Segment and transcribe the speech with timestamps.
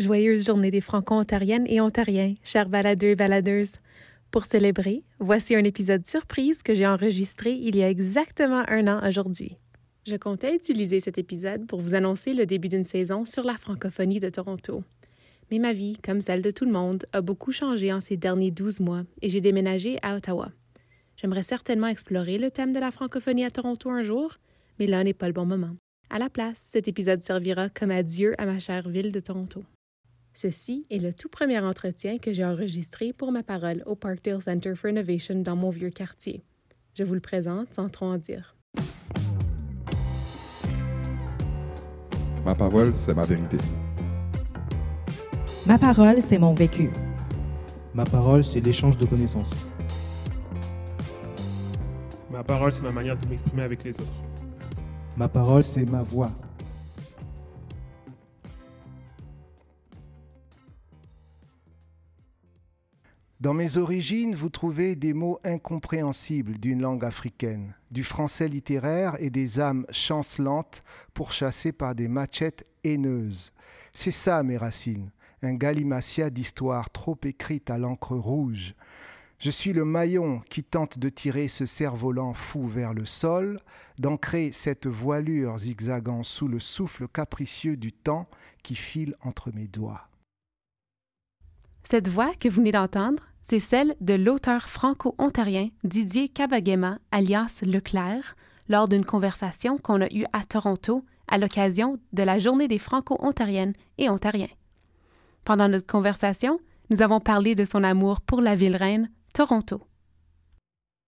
[0.00, 3.76] Joyeuse journée des Franco-Ontariennes et Ontariens, chers baladeux et baladeuses.
[4.30, 9.06] Pour célébrer, voici un épisode surprise que j'ai enregistré il y a exactement un an
[9.06, 9.58] aujourd'hui.
[10.06, 14.20] Je comptais utiliser cet épisode pour vous annoncer le début d'une saison sur la francophonie
[14.20, 14.84] de Toronto.
[15.50, 18.50] Mais ma vie, comme celle de tout le monde, a beaucoup changé en ces derniers
[18.50, 20.50] douze mois et j'ai déménagé à Ottawa.
[21.18, 24.38] J'aimerais certainement explorer le thème de la francophonie à Toronto un jour,
[24.78, 25.76] mais là n'est pas le bon moment.
[26.08, 29.62] À la place, cet épisode servira comme adieu à ma chère ville de Toronto.
[30.32, 34.74] Ceci est le tout premier entretien que j'ai enregistré pour ma parole au Parkdale Center
[34.74, 36.44] for Innovation dans mon vieux quartier.
[36.94, 38.54] Je vous le présente sans trop en dire.
[42.44, 43.58] Ma parole, c'est ma vérité.
[45.66, 46.90] Ma parole, c'est mon vécu.
[47.92, 49.54] Ma parole, c'est l'échange de connaissances.
[52.30, 54.22] Ma parole, c'est ma manière de m'exprimer avec les autres.
[55.16, 56.30] Ma parole, c'est ma voix.
[63.40, 69.30] Dans mes origines, vous trouvez des mots incompréhensibles d'une langue africaine, du français littéraire et
[69.30, 70.82] des âmes chancelantes
[71.14, 73.52] pourchassées par des machettes haineuses.
[73.94, 75.10] C'est ça mes racines,
[75.40, 78.74] un galimatia d'histoire trop écrite à l'encre rouge.
[79.38, 83.58] Je suis le maillon qui tente de tirer ce cerf-volant fou vers le sol,
[83.98, 88.28] d'ancrer cette voilure zigzagant sous le souffle capricieux du temps
[88.62, 90.10] qui file entre mes doigts.
[91.84, 98.36] Cette voix que vous venez d'entendre, c'est celle de l'auteur franco-ontarien Didier Kabagema, alias Leclerc,
[98.68, 103.74] lors d'une conversation qu'on a eue à Toronto à l'occasion de la Journée des Franco-Ontariennes
[103.98, 104.48] et Ontariens.
[105.44, 106.60] Pendant notre conversation,
[106.90, 109.82] nous avons parlé de son amour pour la ville reine, Toronto.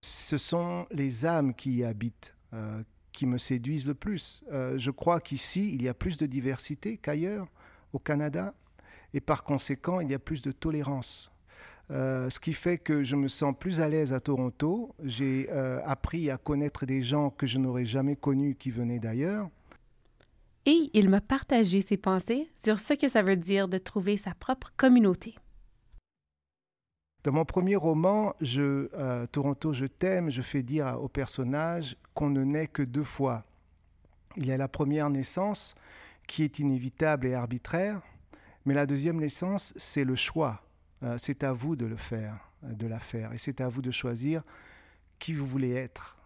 [0.01, 4.43] Ce sont les âmes qui y habitent euh, qui me séduisent le plus.
[4.51, 7.47] Euh, je crois qu'ici, il y a plus de diversité qu'ailleurs,
[7.93, 8.53] au Canada,
[9.13, 11.31] et par conséquent, il y a plus de tolérance.
[11.91, 14.95] Euh, ce qui fait que je me sens plus à l'aise à Toronto.
[15.03, 19.49] J'ai appris à connaître des gens que je n'aurais jamais connus qui venaient d'ailleurs.
[20.65, 24.33] Et il m'a partagé ses pensées sur ce que ça veut dire de trouver sa
[24.33, 25.35] propre communauté.
[27.23, 32.29] Dans mon premier roman, je, euh, Toronto, je t'aime, je fais dire au personnage qu'on
[32.29, 33.45] ne naît que deux fois.
[34.35, 35.75] Il y a la première naissance
[36.27, 38.01] qui est inévitable et arbitraire,
[38.65, 40.62] mais la deuxième naissance, c'est le choix.
[41.03, 43.91] Euh, c'est à vous de le faire, de la faire, et c'est à vous de
[43.91, 44.43] choisir
[45.19, 46.17] qui vous voulez être.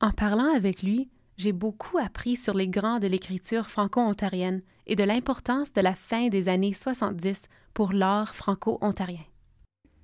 [0.00, 5.04] En parlant avec lui, j'ai beaucoup appris sur les grands de l'écriture franco-ontarienne et de
[5.04, 9.24] l'importance de la fin des années 70 pour l'art franco-ontarien.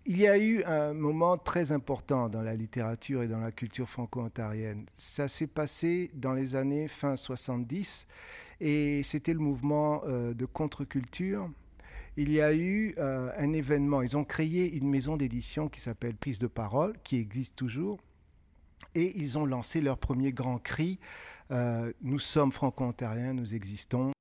[0.06, 3.88] Il y a eu un moment très important dans la littérature et dans la culture
[3.88, 4.86] franco-ontarienne.
[4.96, 8.06] Ça s'est passé dans les années fin 70
[8.60, 11.50] et c'était le mouvement euh, de contre-culture.
[12.18, 16.16] Il y a eu euh, un événement, ils ont créé une maison d'édition qui s'appelle
[16.16, 18.00] Prise de parole, qui existe toujours,
[18.94, 20.98] et ils ont lancé leur premier grand cri,
[21.50, 24.12] euh, Nous sommes franco-ontariens, nous existons.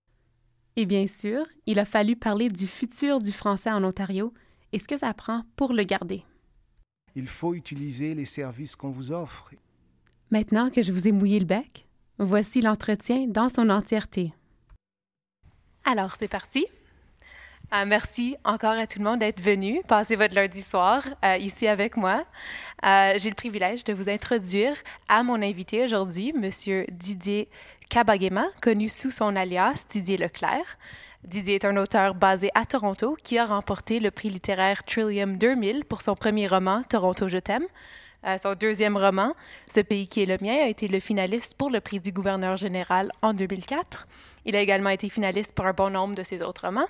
[0.76, 4.34] Et bien sûr, il a fallu parler du futur du français en Ontario
[4.74, 6.24] et ce que ça prend pour le garder.
[7.16, 9.52] Il faut utiliser les services qu'on vous offre.
[10.32, 11.88] Maintenant que je vous ai mouillé le bec,
[12.20, 14.34] voici l'entretien dans son entièreté.
[15.86, 16.66] Alors, c'est parti.
[17.74, 21.68] Euh, merci encore à tout le monde d'être venu passer votre lundi soir euh, ici
[21.68, 22.24] avec moi.
[22.86, 24.76] Euh, J'ai le privilège de vous introduire
[25.10, 27.50] à mon invité aujourd'hui, Monsieur Didier
[27.90, 30.78] Kabagema, connu sous son alias Didier Leclerc.
[31.24, 35.86] Didier est un auteur basé à Toronto qui a remporté le prix littéraire Trillium 2000
[35.86, 37.66] pour son premier roman Toronto, je t'aime.
[38.26, 39.34] Euh, son deuxième roman,
[39.68, 42.58] Ce pays qui est le mien, a été le finaliste pour le prix du gouverneur
[42.58, 44.08] général en 2004.
[44.46, 46.88] Il a également été finaliste pour un bon nombre de ses autres romans.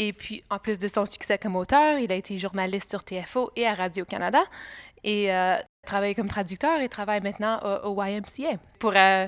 [0.00, 3.50] Et puis, en plus de son succès comme auteur, il a été journaliste sur TFO
[3.56, 4.44] et à Radio-Canada
[5.02, 9.26] et euh, travaille comme traducteur et travaille maintenant au, YMCA pour euh,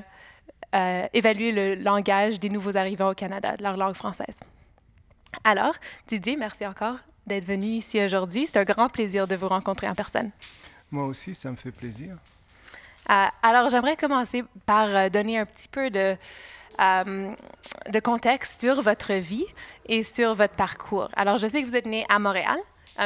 [0.76, 4.36] euh, évaluer le langage des nouveaux arrivants au Canada, leur langue française.
[5.42, 5.74] Alors,
[6.06, 8.46] Didier, merci encore d'être venu ici aujourd'hui.
[8.46, 10.30] C'est un grand plaisir de vous rencontrer en personne.
[10.92, 12.14] Moi aussi, ça me fait plaisir.
[13.10, 16.16] Euh, alors, j'aimerais commencer par donner un petit peu de,
[16.78, 19.46] de contexte sur votre vie
[19.86, 21.08] et sur votre parcours.
[21.14, 22.58] Alors, je sais que vous êtes né à Montréal,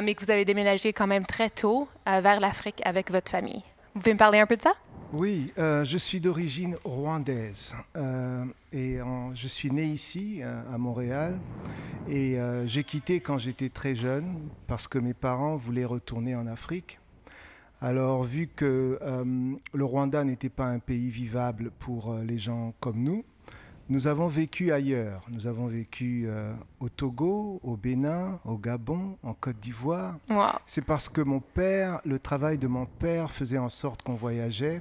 [0.02, 3.62] mais que vous avez déménagé quand même très tôt vers l'Afrique avec votre famille.
[3.94, 4.74] Vous pouvez me parler un peu de ça?
[5.12, 8.98] Oui, euh, je suis d'origine rwandaise euh, et
[9.34, 11.38] je suis né ici, euh, à Montréal,
[12.08, 16.98] et j'ai quitté quand j'étais très jeune parce que mes parents voulaient retourner en Afrique.
[17.80, 18.98] Alors, vu que
[19.72, 23.24] le Rwanda n'était pas un pays vivable pour les gens comme nous,
[23.90, 25.26] Nous avons vécu ailleurs.
[25.28, 30.16] Nous avons vécu euh, au Togo, au Bénin, au Gabon, en Côte d'Ivoire.
[30.30, 30.52] Wow.
[30.64, 34.80] C'est parce que mon père, le travail de mon père faisait en sorte qu'on voyageait.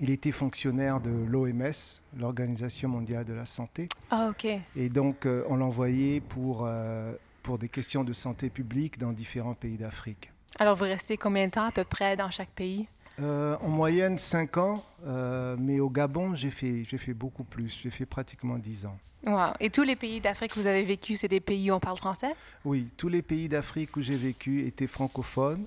[0.00, 1.72] Il était fonctionnaire de l'OMS,
[2.16, 3.88] l'Organisation mondiale de la santé.
[4.10, 4.46] Ah, OK.
[4.76, 9.54] Et donc, euh, on l'envoyait pour, euh, pour des questions de santé publique dans différents
[9.54, 10.30] pays d'Afrique.
[10.60, 12.86] Alors, vous restez combien de temps à peu près dans chaque pays?
[13.22, 17.80] Euh, en moyenne 5 ans, euh, mais au Gabon, j'ai fait, j'ai fait beaucoup plus.
[17.82, 18.98] J'ai fait pratiquement 10 ans.
[19.24, 19.52] Wow.
[19.60, 21.96] Et tous les pays d'Afrique que vous avez vécu, c'est des pays où on parle
[21.96, 22.34] français?
[22.64, 25.64] Oui, tous les pays d'Afrique où j'ai vécu étaient francophones.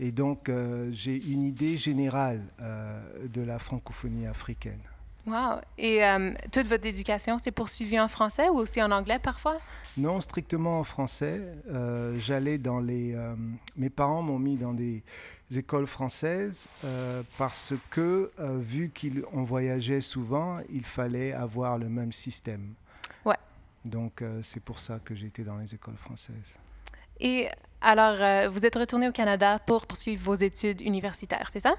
[0.00, 4.80] Et donc, euh, j'ai une idée générale de la francophonie africaine.
[5.26, 5.60] Wow.
[5.76, 9.58] Et euh, toute votre éducation s'est poursuivie en français ou aussi en anglais parfois?
[9.96, 11.40] Non, strictement en français.
[11.68, 13.14] Euh, J'allais dans les.
[13.14, 13.34] euh,
[13.76, 15.02] mes parents m'ont mis dans des
[15.54, 16.68] écoles françaises
[17.36, 22.74] parce que, vu qu'on voyageait souvent, il fallait avoir le même système.
[23.24, 23.36] Ouais.
[23.84, 26.54] Donc, c'est pour ça que j'étais dans les écoles françaises.
[27.18, 27.48] Et
[27.80, 31.74] alors, euh, vous êtes retourné au Canada pour poursuivre vos études universitaires, c'est ça?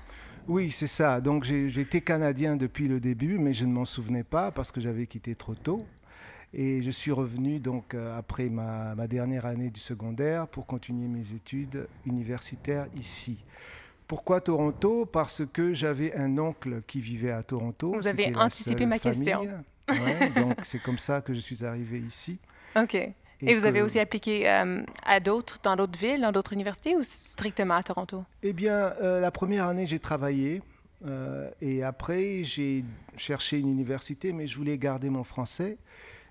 [0.47, 1.21] Oui, c'est ça.
[1.21, 4.81] Donc, j'ai- j'étais canadien depuis le début, mais je ne m'en souvenais pas parce que
[4.81, 5.85] j'avais quitté trop tôt.
[6.53, 11.07] Et je suis revenu donc euh, après ma, ma dernière année du secondaire pour continuer
[11.07, 13.37] mes études universitaires ici.
[14.05, 15.05] Pourquoi Toronto?
[15.05, 17.93] Parce que j'avais un oncle qui vivait à Toronto.
[17.95, 19.47] Vous avez anticipé ma question.
[19.89, 22.37] Ouais, donc c'est comme ça que je suis arrivé ici.
[22.75, 22.97] OK.
[23.41, 27.01] Et, vous avez aussi appliqué euh, à d'autres, dans d'autres villes, dans d'autres universités ou
[27.01, 28.23] strictement à Toronto?
[28.43, 30.61] Eh bien, euh, la première année, j'ai travaillé.
[31.05, 32.85] euh, et après, j'ai
[33.17, 35.77] cherché une université, mais je voulais garder mon français.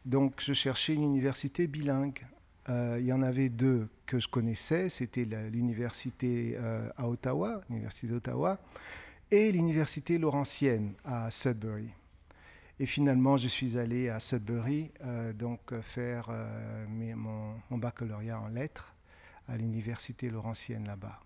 [0.05, 2.21] Donc, je cherchais une université bilingue.
[2.69, 4.89] Il y en avait deux que je connaissais.
[4.89, 6.57] C'était l'université
[6.97, 8.61] à Ottawa, l'université d'Ottawa,
[9.33, 11.89] et l'université Laurentienne à Sudbury.
[12.83, 17.77] Et finalement, je suis allé à Sudbury, euh, donc euh, faire euh, mes- mon, mon
[17.77, 18.95] baccalauréat en lettres
[19.49, 21.21] à l'université Laurentienne là-bas.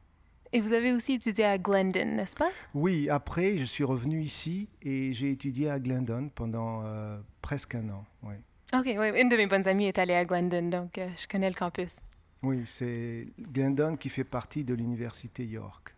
[0.53, 2.51] Et vous avez aussi étudié à Glendon, n'est-ce pas?
[2.75, 7.89] Oui, après, je suis revenu ici et j'ai étudié à Glendon pendant euh, presque un
[7.91, 8.05] an.
[8.25, 8.35] Oui,
[8.73, 9.21] OK, oui.
[9.21, 11.97] Une de mes bonnes amies est allée à Glendon, donc je connais le campus.
[12.43, 15.95] oui c'est Glendon qui fait partie de l'université York.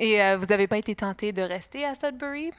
[0.00, 2.50] Et euh, vous n'avez pas été tenté de rester à Sudbury?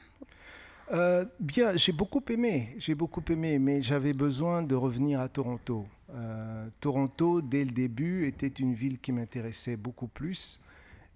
[0.92, 5.86] Euh, bien, j'ai beaucoup aimé, j'ai beaucoup aimé, mais j'avais besoin de revenir à Toronto.
[6.14, 10.60] Euh, Toronto, dès le début, était une ville qui m'intéressait beaucoup plus.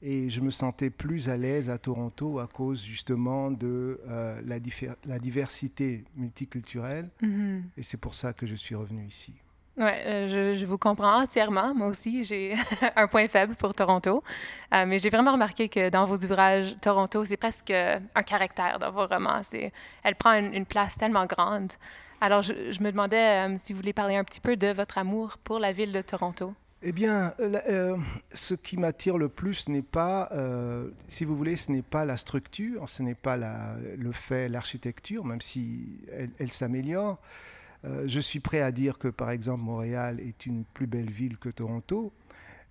[0.03, 5.19] Et je me sentais plus à l'aise à Toronto à cause justement de euh, la,
[5.19, 7.11] diversité multiculturelle.
[7.21, 7.65] Mhm.
[7.77, 9.35] Et c'est pour ça que je suis revenu ici.
[9.77, 11.75] Oui, je, je vous comprends entièrement.
[11.75, 12.55] Moi aussi, j'ai
[12.97, 14.23] un point faible pour Toronto.
[14.75, 18.91] Euh, mais j'ai vraiment remarqué que dans vos ouvrages, Toronto, c'est presque un caractère dans
[18.91, 19.43] vos romans.
[20.03, 21.73] Elle prend une, place tellement grande.
[22.21, 22.53] Alors, je,
[22.83, 25.73] me demandais euh, si vous voulez parler un petit peu de votre amour pour la
[25.73, 26.55] ville de Toronto.
[26.83, 27.97] Eh bien, euh, euh,
[28.33, 32.17] ce qui m'attire le plus n'est pas, euh, si vous voulez, ce n'est pas la
[32.17, 36.01] structure, ce n'est pas le fait, l'architecture, même si
[36.39, 37.19] elle s'améliore.
[37.85, 41.39] Euh, je suis prêt à dire que, par exemple, Montréal est une plus belle ville
[41.39, 42.13] que Toronto,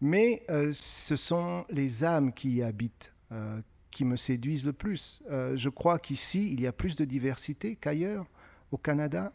[0.01, 3.59] mais euh, ce sont les âmes qui y habitent euh,
[3.91, 5.23] qui me séduisent le plus.
[5.29, 8.27] Je crois qu'ici, il y a plus de diversité qu'ailleurs,
[8.71, 9.33] au Canada,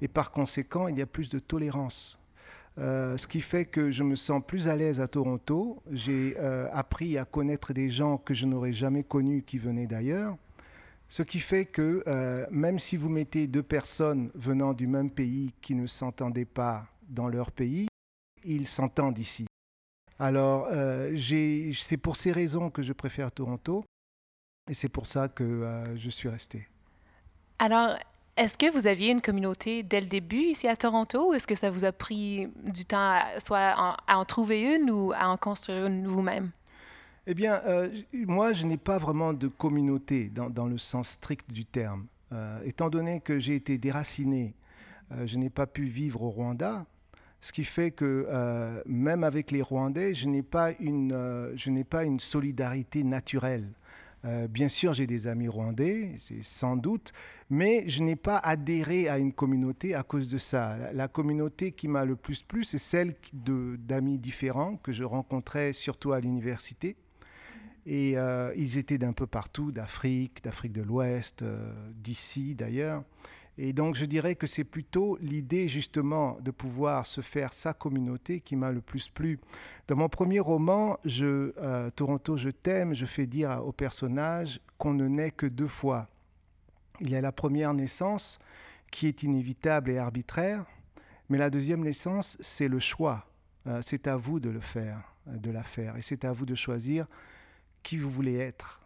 [0.00, 2.16] et par conséquent, il y a plus de tolérance.
[2.76, 5.82] Ce qui fait que je me sens plus à l'aise à Toronto.
[5.90, 6.36] J'ai
[6.72, 10.36] appris à connaître des gens que je n'aurais jamais connus qui venaient d'ailleurs.
[11.08, 15.52] Ce qui fait que euh, même si vous mettez deux personnes venant du même pays
[15.62, 17.88] qui ne s'entendaient pas dans leur pays,
[18.44, 19.46] ils s'entendent ici.
[20.18, 21.16] Alors, euh,
[21.74, 23.84] c'est pour ces raisons que je préfère Toronto
[24.68, 26.68] et c'est pour ça que euh, je suis resté.
[27.58, 27.96] Alors,
[28.36, 31.54] est-ce que vous aviez une communauté dès le début ici à Toronto ou est-ce que
[31.54, 35.86] ça vous a pris du temps soit à en trouver une ou à en construire
[35.86, 36.50] une vous-même?
[37.30, 41.66] Eh bien, euh, moi, je n'ai pas vraiment de communauté dans, le sens strict du
[41.66, 42.06] terme.
[42.32, 44.54] Euh, étant donné que j'ai été déraciné,
[45.12, 46.86] euh, je n'ai pas pu vivre au Rwanda,
[47.42, 48.26] ce qui fait que
[48.86, 51.14] même avec les Rwandais, je n'ai pas une,
[51.88, 53.68] pas une solidarité naturelle.
[54.48, 57.12] Bien sûr, j'ai des amis rwandais, c'est sans doute,
[57.48, 60.76] mais je n'ai pas adhéré à une communauté à cause de ça.
[60.76, 65.72] La, la communauté qui m'a le plus plu, c'est celle d'amis différents que je rencontrais
[65.72, 66.96] surtout à l'université.
[67.90, 73.02] Et euh, ils étaient d'un peu partout, d'Afrique, d'Afrique de l'Ouest, euh, d'ici d'ailleurs.
[73.56, 78.40] Et donc je dirais que c'est plutôt l'idée justement de pouvoir se faire sa communauté
[78.40, 79.40] qui m'a le plus plu.
[79.86, 85.08] Dans mon premier roman, euh, Toronto, je t'aime, je fais dire au personnage qu'on ne
[85.08, 86.08] naît que deux fois.
[87.00, 88.38] Il y a la première naissance
[88.90, 90.66] qui est inévitable et arbitraire.
[91.30, 93.26] Mais la deuxième naissance, c'est le choix.
[93.80, 95.96] C'est à vous de le faire, de la faire.
[95.96, 97.06] Et c'est à vous de choisir
[97.88, 98.80] qui vous voulez être.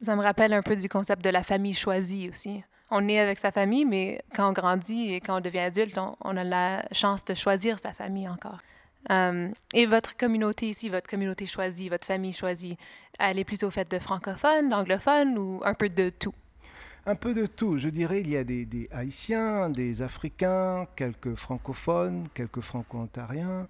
[0.00, 2.64] Ça me rappelle un peu du concept de la famille choisie aussi.
[2.90, 6.36] On est avec sa famille, mais quand on grandit et quand on devient adulte, on,
[6.36, 8.58] a la chance de choisir sa famille encore.
[9.12, 12.76] Euh, et votre communauté ici, votre communauté choisie, votre famille choisie,
[13.20, 16.34] elle est plutôt faite de francophones, d'anglophones ou un peu de tout?
[17.06, 17.78] Un peu de tout.
[17.78, 23.68] Je dirais il y a des, Haïtiens, des Africains, quelques francophones, quelques franco-ontariens.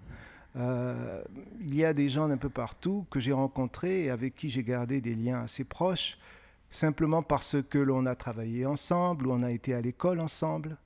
[0.57, 1.23] Euh,
[1.61, 4.63] il y a des gens d'un peu partout que j'ai rencontrés et avec qui j'ai
[4.63, 6.17] gardé des liens assez proches,
[6.69, 10.77] simplement parce que l'on a travaillé ensemble ou on a été à l'école ensemble.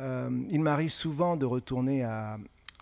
[0.00, 2.38] Euh, il m'arrive souvent de retourner à,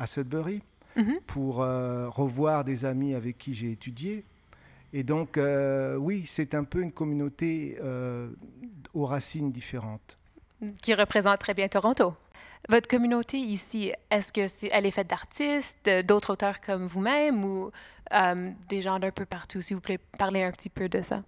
[0.07, 0.63] Sudbury
[0.97, 1.21] mhm.
[1.27, 4.25] pour euh, revoir des amis avec qui j'ai étudié.
[4.95, 5.39] Et donc,
[5.99, 7.79] oui, c'est un peu une communauté
[8.93, 10.19] aux racines différentes.
[10.83, 12.15] Qui représente très bien Toronto.
[12.69, 17.73] Votre communauté ici, est-ce que c'est, elle est faite d'artistes, d'autres auteurs comme vous-même ou
[18.13, 19.61] euh, des gens d'un peu partout?
[19.61, 21.25] S'il vous plaît, parlez un petit peu de ça.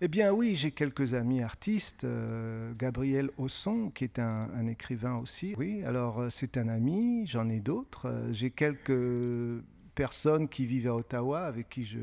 [0.00, 2.02] Eh bien oui, j'ai quelques amis artistes.
[2.02, 5.54] Euh, Gabriel Osson, qui est un, écrivain aussi.
[5.56, 8.12] Oui, alors euh, c'est un ami, j'en ai d'autres.
[8.32, 9.62] j'ai quelques
[9.94, 12.00] personnes qui vivent à Ottawa avec qui je,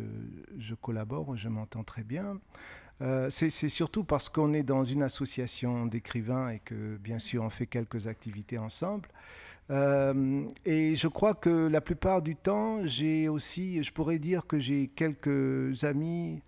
[0.58, 2.40] je collabore, je m'entends très bien.
[3.02, 7.50] Euh, c'est surtout parce qu'on est dans une association d'écrivains et que, bien sûr, on
[7.50, 9.08] fait quelques activités ensemble.
[9.72, 14.60] Euh, et je crois que la plupart du temps, j'ai aussi, je pourrais dire que
[14.60, 16.42] j'ai quelques amis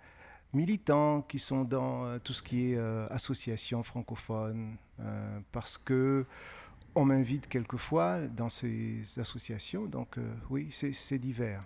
[0.53, 2.77] militants qui sont dans euh, tout ce qui est
[3.09, 4.75] association francophone,
[5.51, 6.25] parce que
[6.93, 9.85] on m'invite quelquefois dans ces associations.
[9.85, 10.17] Donc
[10.49, 11.63] oui, c'est divers.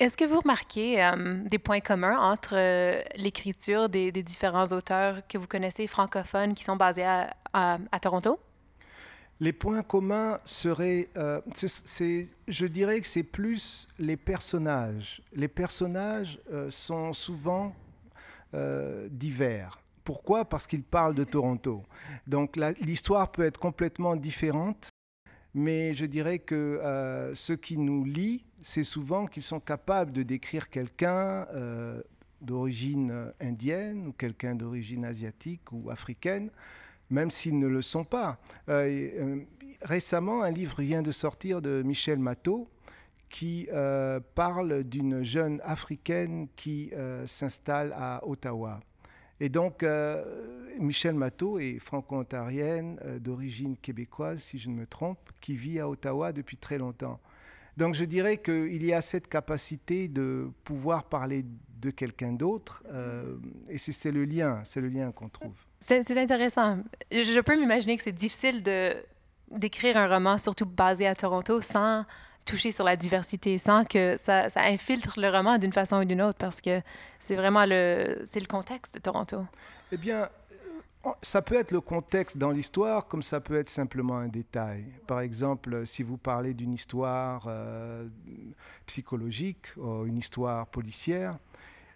[0.00, 5.38] Est-ce que vous remarquez euh, des points communs entre euh, l'écriture des, différents auteurs que
[5.38, 8.38] vous connaissez francophones qui sont basés à, Toronto?
[9.40, 11.40] Les points communs seraient, euh,
[12.46, 15.20] je dirais que c'est plus les personnages.
[15.32, 16.40] Les personnages
[16.70, 17.74] sont souvent
[19.10, 19.80] divers.
[20.04, 20.44] Pourquoi?
[20.44, 21.82] Parce qu'ils parlent de Toronto.
[22.26, 24.90] Donc l'histoire peut être complètement différente,
[25.54, 30.68] mais je dirais que ce qui nous lie, c'est souvent qu'ils sont capables de décrire
[30.68, 32.02] quelqu'un euh,
[32.40, 36.50] d'origine euh, indienne ou quelqu'un d'origine asiatique ou africaine,
[37.10, 38.38] même s'ils ne le sont pas.
[38.68, 39.40] Euh,
[39.82, 42.68] récemment, un livre vient de sortir de Michel Matteau
[43.30, 43.68] qui
[44.34, 46.90] parle d'une jeune africaine qui
[47.26, 48.80] s'installe à Ottawa.
[49.38, 49.84] Et donc,
[50.80, 56.32] Michel Matteau est franco-ontarienne d'origine québécoise, si je ne me trompe, qui vit à Ottawa
[56.32, 57.20] depuis très longtemps.
[57.78, 61.44] Donc je dirais qu'il y a cette capacité de pouvoir parler
[61.80, 63.36] de quelqu'un d'autre, euh,
[63.68, 65.54] et c'est le lien, c'est le lien qu'on trouve.
[65.78, 66.78] C'est intéressant.
[67.12, 68.96] Je peux m'imaginer que c'est difficile de
[69.52, 72.04] d'écrire un roman, surtout basé à Toronto, sans
[72.44, 76.20] toucher sur la diversité, sans que ça, ça infiltre le roman d'une façon ou d'une
[76.20, 76.82] autre, parce que
[77.20, 79.46] c'est vraiment le, le contexte de Toronto.
[79.92, 80.28] Eh bien,
[81.22, 84.84] ça peut être le contexte dans l'histoire, comme ça peut être simplement un détail.
[85.06, 88.08] Par exemple, si vous parlez d'une histoire euh,
[88.86, 91.38] psychologique ou une histoire policière,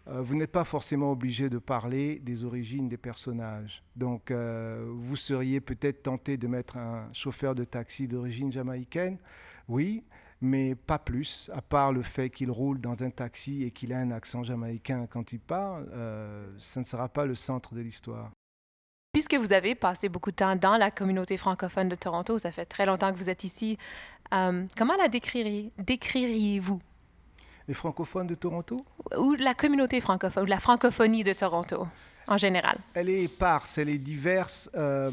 [0.08, 3.82] euh, vous n'êtes pas forcément obligé de parler des origines des personnages.
[3.96, 9.18] Donc, euh, vous seriez peut-être tenté de mettre un chauffeur de taxi d'origine jamaïcaine,
[9.68, 10.04] oui,
[10.40, 13.98] mais pas plus, à part le fait qu'il roule dans un taxi et qu'il a
[13.98, 15.86] un accent jamaïcain quand il parle,
[16.58, 18.32] ça ne sera pas le centre de l'histoire.
[19.12, 22.64] Puisque vous avez passé beaucoup de temps dans la communauté francophone de Toronto, ça fait
[22.64, 23.76] très longtemps que vous êtes ici,
[24.32, 26.80] euh, comment la décririez-vous?
[27.68, 28.78] Les francophones de Toronto?
[29.18, 31.86] Ou la communauté francophone, ou la francophonie de Toronto
[32.26, 32.78] en général?
[32.94, 34.70] Elle est éparse, elle est diverse.
[34.76, 35.10] Euh,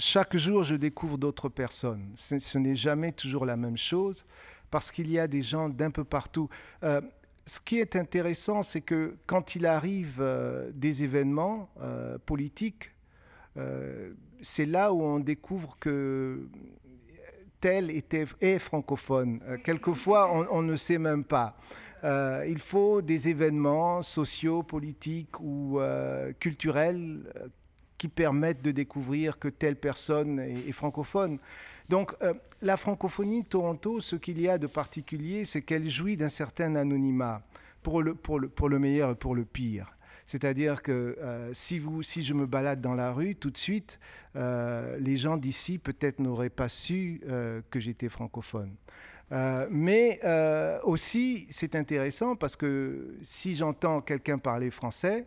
[0.00, 2.02] chaque jour, je découvre d'autres personnes.
[2.16, 4.26] Ce, n'est jamais toujours la même chose
[4.68, 6.48] parce qu'il y a des gens d'un peu partout.
[6.82, 7.00] Euh,
[7.46, 10.20] ce qui est intéressant, c'est que quand il arrive
[10.74, 11.68] des événements
[12.26, 12.92] politiques,
[14.40, 16.48] c'est là où on découvre que
[17.60, 19.40] tel était, est francophone.
[19.46, 21.56] Euh, quelquefois, on, ne sait même pas.
[22.02, 25.80] Euh, il faut des événements sociaux, politiques ou
[26.40, 27.22] culturels
[27.96, 31.38] qui permettent de découvrir que telle personne est, francophone.
[31.88, 32.16] Donc
[32.60, 36.74] la francophonie de Toronto, ce qu'il y a de particulier, c'est qu'elle jouit d'un certain
[36.74, 37.42] anonymat,
[37.82, 39.96] pour le, pour, le, pour le meilleur et pour le pire.
[40.32, 41.78] C'est-à-dire que euh, si,
[42.24, 44.00] je me balade dans la rue, tout de suite,
[44.34, 48.74] euh, les gens d'ici peut-être n'auraient pas su euh, que j'étais francophone.
[49.68, 50.20] mais
[50.84, 55.26] aussi, c'est intéressant parce que si j'entends quelqu'un parler français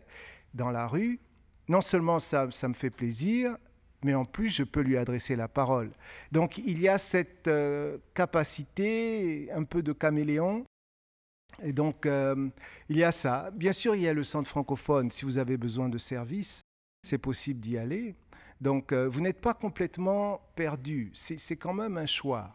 [0.54, 1.20] dans la rue,
[1.68, 3.56] non seulement ça, me fait plaisir,
[4.02, 5.90] mais en plus, je peux lui adresser la parole.
[6.32, 7.48] Donc, il y a cette
[8.12, 10.64] capacité, un peu de caméléon.
[11.62, 12.48] Et donc, euh,
[12.88, 13.50] il y a ça.
[13.54, 15.10] Bien sûr, il y a le centre francophone.
[15.10, 16.60] Si vous avez besoin de services,
[17.02, 18.14] c'est possible d'y aller.
[18.60, 21.10] Donc, euh, vous n'êtes pas complètement perdu.
[21.14, 22.54] C'est quand même un choix.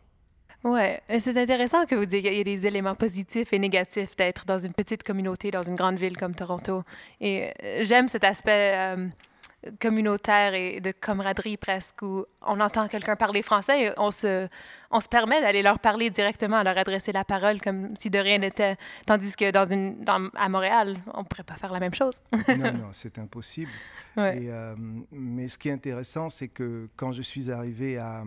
[0.63, 0.81] Oui,
[1.19, 4.59] c'est intéressant que vous disiez qu'il y a des éléments positifs et négatifs d'être dans
[4.59, 6.83] une petite communauté, dans une grande ville comme Toronto.
[7.19, 8.95] Et j'aime cet aspect
[9.79, 14.47] communautaire et de camaraderie presque, où on entend quelqu'un parler français et on se,
[14.89, 18.17] on se permet d'aller leur parler directement, à leur adresser la parole comme si de
[18.17, 18.77] rien n'était.
[19.05, 22.21] Tandis que dans une, dans, à Montréal, on ne pourrait pas faire la même chose.
[22.47, 23.71] non, non, c'est impossible.
[24.17, 24.75] Euh,
[25.11, 28.23] mais ce qui est intéressant, c'est que quand je suis arrivé à,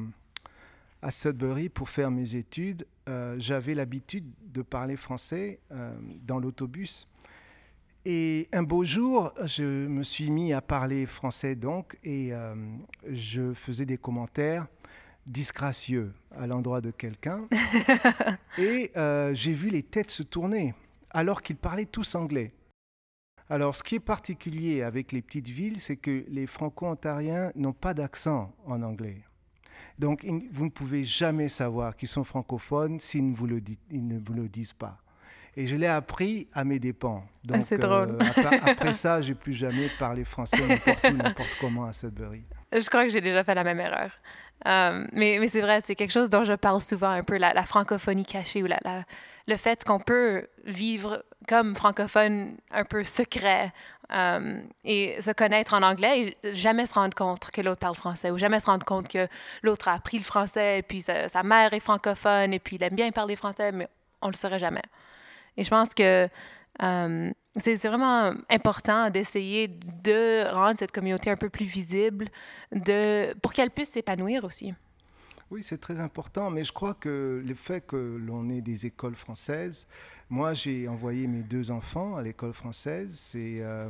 [1.02, 7.06] à Sudbury pour faire mes études, euh, j'avais l'habitude de parler français euh, dans l'autobus.
[8.06, 12.54] Et un beau jour, je me suis mis à parler français donc, et euh,
[13.08, 14.66] je faisais des commentaires
[15.26, 17.48] disgracieux à l'endroit de quelqu'un.
[18.58, 20.74] et euh, j'ai vu les têtes se tourner,
[21.10, 22.52] alors qu'ils parlaient tous anglais.
[23.48, 27.94] Alors, ce qui est particulier avec les petites villes, c'est que les franco-ontariens n'ont pas
[27.94, 29.22] d'accent en anglais.
[29.98, 34.32] Donc, vous ne pouvez jamais savoir qu'ils sont francophones s'ils ne vous le, ne vous
[34.34, 35.03] le disent pas.
[35.56, 37.24] Et je l'ai appris à mes dépens.
[37.52, 38.16] Ah, c'est drôle.
[38.20, 42.42] Euh, après, après, ça, j'ai plus jamais parlé français n'importe où, n'importe comment à Sudbury.
[42.72, 44.10] Je crois que j'ai déjà fait la même erreur.
[44.66, 47.64] Euh, mais, mais c'est vrai, c'est quelque chose dont je parle souvent un peu, la,
[47.64, 48.78] francophonie cachée ou la,
[49.46, 53.72] le fait qu'on peut vivre comme francophone un peu secret
[54.12, 58.30] euh, et se connaître en anglais et jamais se rendre compte que l'autre parle français
[58.30, 59.26] ou jamais se rendre compte que
[59.62, 62.82] l'autre a appris le français et puis sa, sa, mère est francophone et puis il
[62.82, 63.88] aime bien parler français, mais
[64.22, 64.82] on le saurait jamais.
[65.56, 66.28] Et je pense que
[66.82, 72.28] euh, c'est vraiment important d'essayer de rendre cette communauté un peu plus visible
[72.72, 74.74] de, pour qu'elle puisse s'épanouir aussi.
[75.50, 79.14] Oui, c'est très important, mais je crois que le fait que l'on ait des écoles
[79.14, 79.86] françaises,
[80.28, 83.88] moi j'ai envoyé mes deux enfants à l'école française, c'est euh,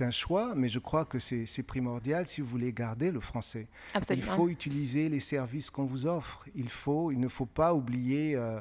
[0.00, 3.68] un choix, mais je crois que c'est primordial si vous voulez garder le français.
[3.94, 4.26] Absolument.
[4.26, 6.44] Il faut utiliser les services qu'on vous offre.
[6.54, 8.34] Il, faut, il ne faut pas oublier...
[8.36, 8.60] Euh,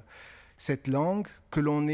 [0.62, 1.88] cette langue, que l'on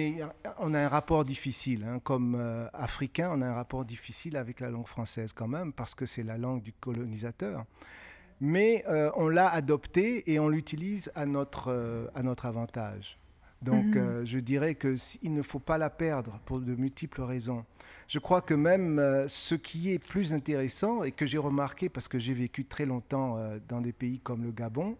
[0.59, 4.59] on a un rapport difficile, hein, comme euh, africain, on a un rapport difficile avec
[4.59, 7.63] la langue française quand même, parce que c'est la langue du colonisateur.
[8.41, 13.17] Mais euh, on l'a adoptée et on l'utilise à notre, euh, à notre avantage.
[13.61, 14.25] Donc mhm.
[14.25, 17.63] je dirais qu'il ne faut pas la perdre pour de multiples raisons.
[18.09, 22.19] Je crois que même ce qui est plus intéressant et que j'ai remarqué parce que
[22.19, 24.95] j'ai vécu très longtemps dans des pays comme le Gabon,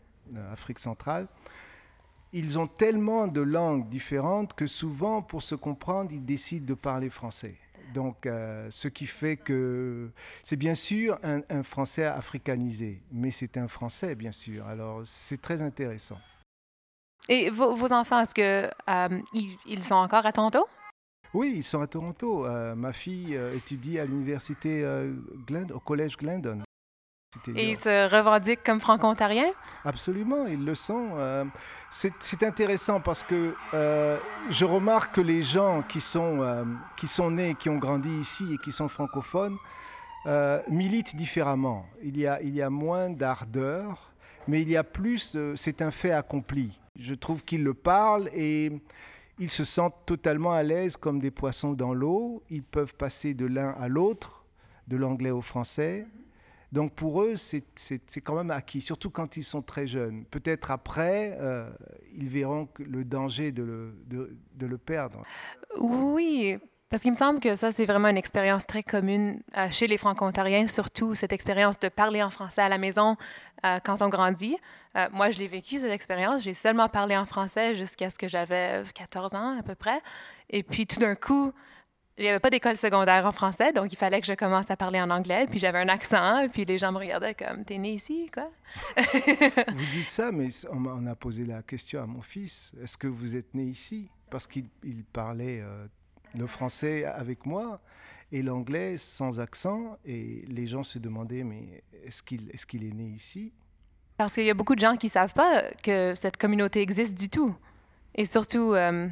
[0.52, 1.28] Afrique centrale,
[2.38, 7.10] ils ont tellement de langues différentes que souvent, pour se comprendre, ils décident de parler
[7.10, 7.56] français.
[7.94, 10.12] Donc, euh, ce qui fait que
[10.44, 14.68] c'est bien sûr un, français africanisé, mais c'est un français, bien sûr.
[14.68, 16.20] Alors, c'est très intéressant.
[17.30, 19.22] Et vos, enfants, est-ce que euh,
[19.66, 20.66] ils, sont encore à Toronto?
[21.34, 22.46] Oui, ils sont à Toronto.
[22.46, 24.86] Euh, ma fille étudie à l'université
[25.74, 26.67] au collège Glendon.
[27.56, 29.52] Et ils se revendiquent comme franco-ontariens?
[29.84, 31.12] Absolument, ils le sont.
[31.18, 31.46] Euh,
[31.90, 34.18] c'est intéressant parce que euh,
[34.50, 36.64] je remarque que les gens qui sont, euh,
[36.96, 39.58] qui sont nés, qui ont grandi ici et qui sont francophones
[40.68, 41.86] militent différemment.
[42.04, 44.12] Il y a, il y a moins d'ardeur,
[44.50, 46.78] mais il y a plus, c'est un fait accompli.
[47.00, 48.74] Je trouve qu'ils le parlent et
[49.40, 52.44] ils se sentent totalement à l'aise comme des poissons dans l'eau.
[52.50, 54.44] Ils peuvent passer de l'un à l'autre,
[54.90, 56.06] de l'anglais au français.
[56.72, 57.64] Donc pour eux, c'est
[58.22, 60.26] quand même acquis, surtout quand ils sont très jeunes.
[60.26, 61.70] Peut-être après, euh,
[62.14, 65.24] ils verront le danger de le, de, le, perdre.
[65.78, 66.58] Oui,
[66.90, 69.98] parce qu'il me semble que ça, c'est vraiment une expérience très commune euh, chez les
[69.98, 73.16] Franco-Ontariens, surtout cette expérience de parler en français à la maison
[73.66, 74.58] euh, quand on grandit.
[75.12, 76.44] moi, je l'ai vécu, cette expérience.
[76.44, 80.02] J'ai seulement parlé en français jusqu'à ce que j'avais 14 ans à peu près.
[80.50, 81.54] Et puis tout d'un coup,
[82.18, 84.76] il n'y avait pas d'école secondaire en français, donc il fallait que je commence à
[84.76, 85.46] parler en anglais.
[85.50, 88.50] Puis j'avais un accent, puis les gens me regardaient comme T'es né ici, quoi?
[88.98, 93.36] Vous dites ça, mais on a posé la question à mon fils Est-ce que vous
[93.36, 94.10] êtes né ici?
[94.32, 94.68] Parce qu'il
[95.14, 95.86] parlait euh,
[96.36, 97.80] le français avec moi
[98.32, 102.94] et l'anglais sans accent, et les gens se demandaient Mais est-ce qu'il est, qu'il est
[102.94, 103.54] né ici?
[104.18, 107.16] Parce qu'il y a beaucoup de gens qui ne savent pas que cette communauté existe
[107.16, 107.56] du tout.
[108.16, 109.08] Et surtout, euh,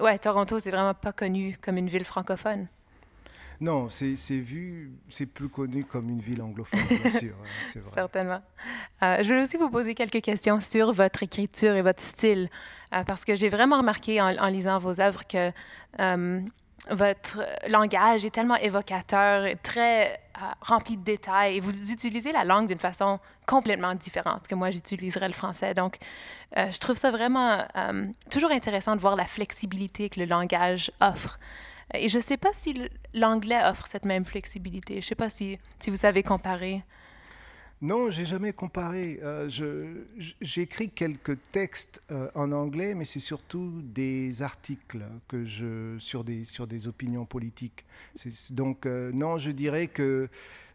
[0.00, 2.66] ouais, Toronto, c'est vraiment pas connu comme une ville francophone.
[3.60, 7.34] Non, c'est vu, c'est plus connu comme une ville anglophone, bien sûr.
[7.74, 7.92] Vrai.
[7.94, 8.42] Certainement.
[9.02, 12.50] Euh, je voulais aussi vous poser quelques questions sur votre écriture et votre style,
[12.92, 15.50] euh, parce que j'ai vraiment remarqué en, lisant vos œuvres que
[16.00, 16.40] euh,
[16.90, 22.68] votre langage est tellement évocateur, très euh, rempli de détails, et vous utilisez la langue
[22.68, 25.74] d'une façon complètement différente que moi j'utiliserais le français.
[25.74, 25.96] Donc,
[26.56, 30.90] euh, je trouve ça vraiment euh, toujours intéressant de voir la flexibilité que le langage
[31.00, 31.38] offre.
[31.92, 32.74] Et je ne sais pas si
[33.12, 34.94] l'anglais offre cette même flexibilité.
[34.94, 36.82] Je ne sais pas si, si vous savez comparer.
[37.80, 39.20] Non, j'ai jamais comparé.
[39.22, 39.48] Euh,
[40.40, 46.24] j'ai écrit quelques textes euh, en anglais, mais c'est surtout des articles que je, sur,
[46.24, 47.84] des, sur des opinions politiques.
[48.50, 50.28] Donc, euh, non, je dirais que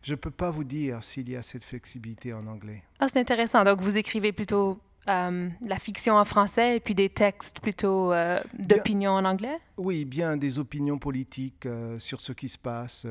[0.04, 2.84] je ne peux pas vous dire s'il y a cette flexibilité en anglais.
[3.00, 3.64] Ah, c'est intéressant.
[3.64, 8.39] Donc, vous écrivez plutôt euh, la fiction en français et puis des textes plutôt euh,
[8.58, 9.58] d'opinion en anglais?
[9.78, 13.06] Oui, bien des opinions politiques euh, sur ce qui se passe,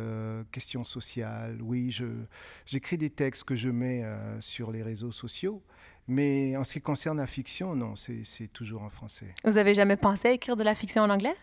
[0.52, 1.58] questions sociales.
[1.62, 1.96] Oui,
[2.66, 4.04] j'écris des textes que je mets
[4.40, 5.62] sur les réseaux sociaux.
[6.10, 9.34] Mais en ce qui concerne la fiction, non, c'est toujours en français.
[9.44, 11.34] Vous avez jamais pensé à écrire de la fiction en anglais?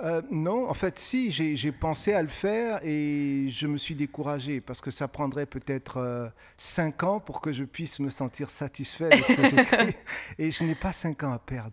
[0.00, 4.60] Euh, non, en fait, si, j'ai pensé à le faire et je me suis découragé
[4.60, 9.10] parce que ça prendrait peut-être euh, cinq ans pour que je puisse me sentir satisfait
[9.10, 9.96] de ce que j'écris.
[10.38, 11.72] et je n'ai pas cinq ans à perdre.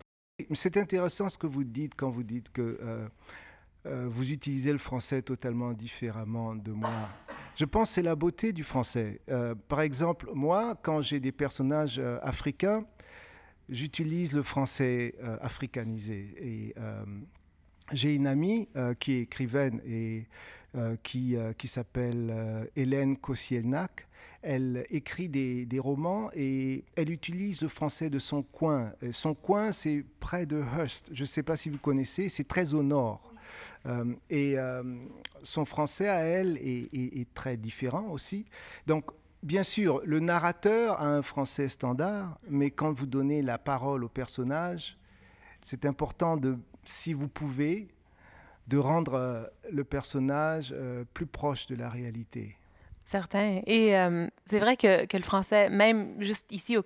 [0.54, 5.22] C'est intéressant ce que vous dites quand vous dites que euh, vous utilisez le français
[5.22, 7.08] totalement différemment de moi.
[7.54, 9.20] Je pense que c'est la beauté du français.
[9.68, 12.84] par exemple, moi, quand j'ai des personnages africains,
[13.68, 16.34] j'utilise le français africanisé.
[16.36, 16.74] Et
[17.92, 20.26] j'ai une amie euh, qui est écrivaine et
[20.74, 24.08] euh, qui, euh, qui s'appelle Hélène Kosielnak.
[24.42, 28.92] Elle écrit des, des, romans et elle utilise le français de son coin.
[29.10, 31.08] son coin, c'est près de Hearst.
[31.12, 33.32] Je ne sais pas si vous connaissez, c'est très au nord.
[34.30, 34.56] et
[35.42, 38.46] son français à elle est, est, très différent aussi.
[38.86, 39.10] Donc,
[39.42, 44.08] bien sûr, le narrateur a un français standard, mais quand vous donnez la parole au
[44.08, 44.96] personnage,
[45.62, 46.56] c'est important de
[46.88, 47.88] si vous pouvez,
[48.66, 52.56] de rendre euh, le personnage euh, plus proche de la réalité.
[53.04, 53.60] Certain.
[53.68, 56.82] Et euh, c'est vrai que, le français, même juste ici au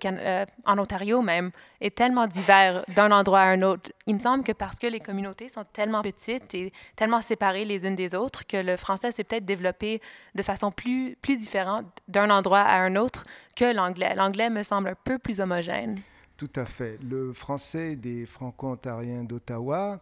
[0.65, 3.91] en Ontario même, est tellement divers d'un endroit à un autre.
[4.05, 7.87] Il me semble que parce que les communautés sont tellement petites et tellement séparées les
[7.87, 9.99] unes des autres, que le français s'est peut-être développé
[10.35, 13.23] de façon plus, plus différente d'un endroit à un autre
[13.55, 14.13] que l'anglais.
[14.13, 16.01] L'anglais me semble un peu plus homogène.
[16.41, 16.97] Tout à fait.
[17.07, 20.01] Le français des franco-ontariens d'Ottawa,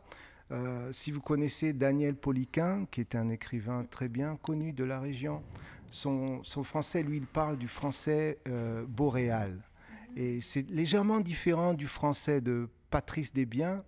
[0.51, 5.01] euh, si vous connaissez Daniel Poliquin, qui est un écrivain très bien connu de la
[5.01, 5.43] région,
[5.91, 9.59] son, français, lui, il parle du français euh, boréal.
[10.15, 13.83] Et c'est légèrement différent du français de Patrice Desbiens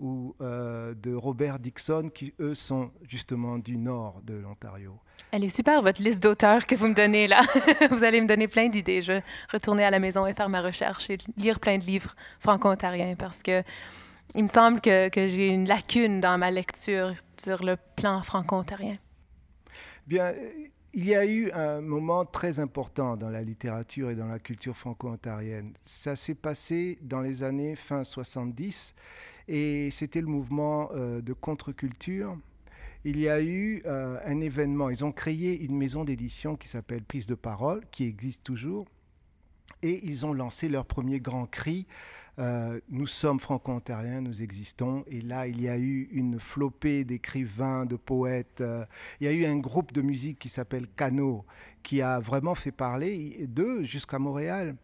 [0.00, 4.98] ou euh, de Robert Dixon, qui eux sont justement du nord de l'Ontario.
[5.30, 7.42] Elle est super, votre liste d'auteurs que vous me donnez là.
[7.90, 9.02] vous allez me donner plein d'idées.
[9.02, 12.16] Je vais retourner à la maison et faire ma recherche et lire plein de livres
[12.40, 13.62] franco-ontariens parce que
[14.34, 18.96] il me semble que, que j'ai une lacune dans ma lecture sur le plan franco-ontarien.
[20.06, 20.32] Bien,
[20.92, 24.76] il y a eu un moment très important dans la littérature et dans la culture
[24.76, 25.74] franco-ontarienne.
[25.84, 28.94] Ça s'est passé dans les années fin 70
[29.50, 32.38] et c'était le mouvement euh, de contre-culture.
[33.04, 37.02] Il y a eu euh, un événement, ils ont créé une maison d'édition qui s'appelle
[37.02, 38.86] Prise de parole, qui existe toujours,
[39.82, 41.86] et ils ont lancé leur premier grand cri.
[42.38, 45.04] Euh, nous sommes franco-ontariens, nous existons.
[45.08, 48.62] Et là, il y a eu une flopée d'écrivains, de poètes.
[49.20, 51.44] il y a eu un groupe de musique qui s'appelle Cano,
[51.82, 54.76] qui a vraiment fait parler d'eux jusqu'à Montréal.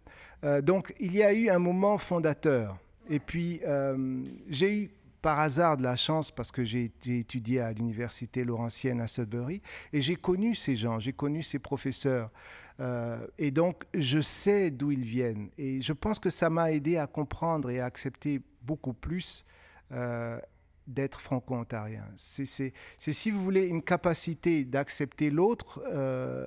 [0.63, 2.79] donc, il y a eu un moment fondateur.
[3.09, 4.90] Et puis, euh, j'ai eu
[5.23, 9.61] par hasard de la chance parce que j'ai étudié à l'université Laurentienne à Sudbury
[9.92, 12.31] et j'ai connu ces gens, j'ai connu ces professeurs.
[12.79, 15.49] Euh, et donc, je sais d'où ils viennent.
[15.59, 19.45] Et je pense que ça m'a aidé à comprendre et à accepter beaucoup plus
[19.92, 20.38] euh,
[20.87, 22.05] d'être franco-ontarien.
[22.16, 25.83] C'est, si vous voulez, une capacité d'accepter l'autre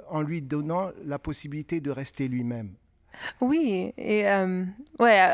[0.09, 2.75] en lui donnant la possibilité de rester lui-même.
[3.41, 4.65] Oui, et euh,
[4.99, 5.29] ouais,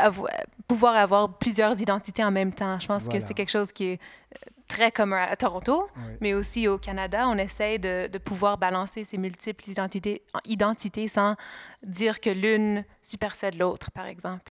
[0.67, 4.01] pouvoir avoir plusieurs identités en même temps, je pense que c'est quelque chose qui est
[4.01, 5.87] euh, très commun à Toronto,
[6.21, 7.27] mais aussi au Canada.
[7.27, 11.35] On essaye de, de, pouvoir balancer ces multiples identités, identités sans
[11.83, 14.49] dire que l'une supersède l'autre, par exemple.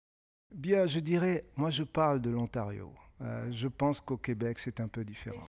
[0.54, 2.92] Bien, je dirais, moi je parle de l'Ontario.
[3.20, 5.46] Euh, je pense qu'au Québec, c'est un peu différent.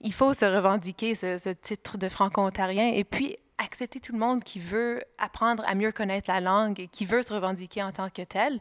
[0.00, 4.60] Il faut se revendiquer ce, titre de franco-ontarien et puis accepter tout le monde qui
[4.60, 8.22] veut apprendre à mieux connaître la langue et qui veut se revendiquer en tant que
[8.22, 8.60] tel.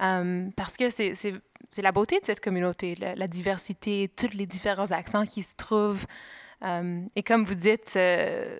[0.00, 5.26] Euh, parce que c'est la beauté de cette communauté, la, diversité, tous les différents accents
[5.26, 6.06] qui se trouvent.
[6.64, 8.58] Euh, et comme vous dites, euh,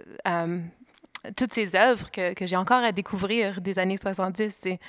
[1.37, 4.81] toutes ces œuvres que, que j'ai encore à découvrir des années 70, c'est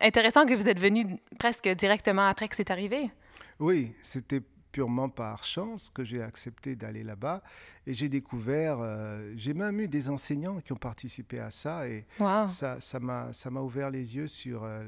[0.00, 1.04] intéressant que vous êtes venu
[1.38, 3.10] presque directement après que c'est arrivé.
[3.58, 4.40] Oui, c'était
[4.78, 7.42] purement par chance que j'ai accepté d'aller là-bas.
[7.84, 11.88] Et j'ai découvert, euh, j'ai même eu des enseignants qui ont participé à ça.
[11.88, 12.06] Et
[12.46, 14.84] ça, ça, m'a, ça m'a ouvert les yeux sur euh,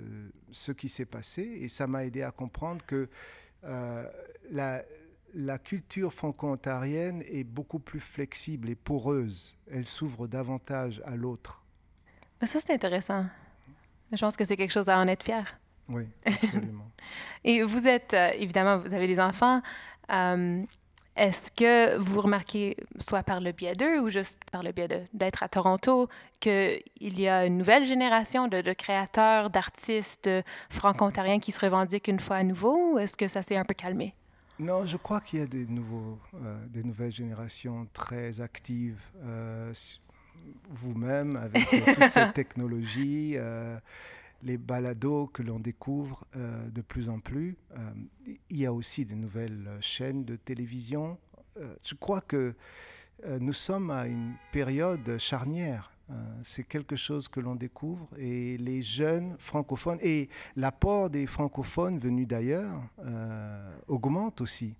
[0.53, 1.43] ce qui s'est passé.
[1.43, 3.09] Et ça m'a aidé à comprendre que
[3.65, 4.09] euh,
[4.53, 4.85] la,
[5.35, 9.57] la culture franco-ontarienne est beaucoup plus flexible et poreuse.
[9.73, 11.65] Elle s'ouvre davantage à l'autre.
[12.45, 13.25] Ça, c'est intéressant.
[14.13, 15.59] Je pense que c'est quelque chose à en être fier.
[15.91, 16.91] Oui, absolument.
[17.45, 19.63] Et vous êtes, euh, évidemment, vous avez des enfants.
[20.11, 20.63] Euh,
[21.17, 25.43] est-ce que vous remarquez, soit par le biais d'eux ou juste par le biais d'être
[25.43, 30.31] à Toronto, qu'il y a une nouvelle génération de, créateurs, d'artistes
[30.71, 33.75] franco-ontariens qui se revendiquent une fois à nouveau ou est-ce que ça s'est un peu
[33.75, 34.15] calmé?
[34.59, 39.01] Non, je crois qu'il y a des, nouveaux, euh, des nouvelles générations très actives.
[40.71, 43.37] Vous-même, avec toute cette technologie
[44.43, 47.57] les balados que l'on découvre euh, de plus en plus.
[47.77, 47.91] Euh,
[48.49, 51.19] il y a aussi de nouvelles chaînes de télévision.
[51.59, 52.55] Euh, je crois que
[53.39, 55.93] nous sommes à une période charnière.
[56.43, 62.27] C'est quelque chose que l'on découvre et les jeunes francophones et l'apport des francophones venus
[62.27, 62.81] d'ailleurs
[63.89, 64.75] augmente aussi.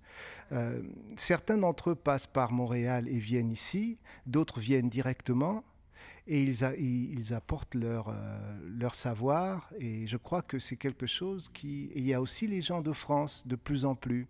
[1.15, 5.63] certains d'entre eux passent par Montréal et viennent ici, d'autres viennent directement
[6.27, 6.63] et ils,
[7.17, 8.13] ils apportent leur, euh,
[8.79, 9.69] leur savoir.
[9.79, 11.91] Et je crois que c'est quelque chose qui...
[11.95, 14.27] il y a aussi les gens de France de plus en plus.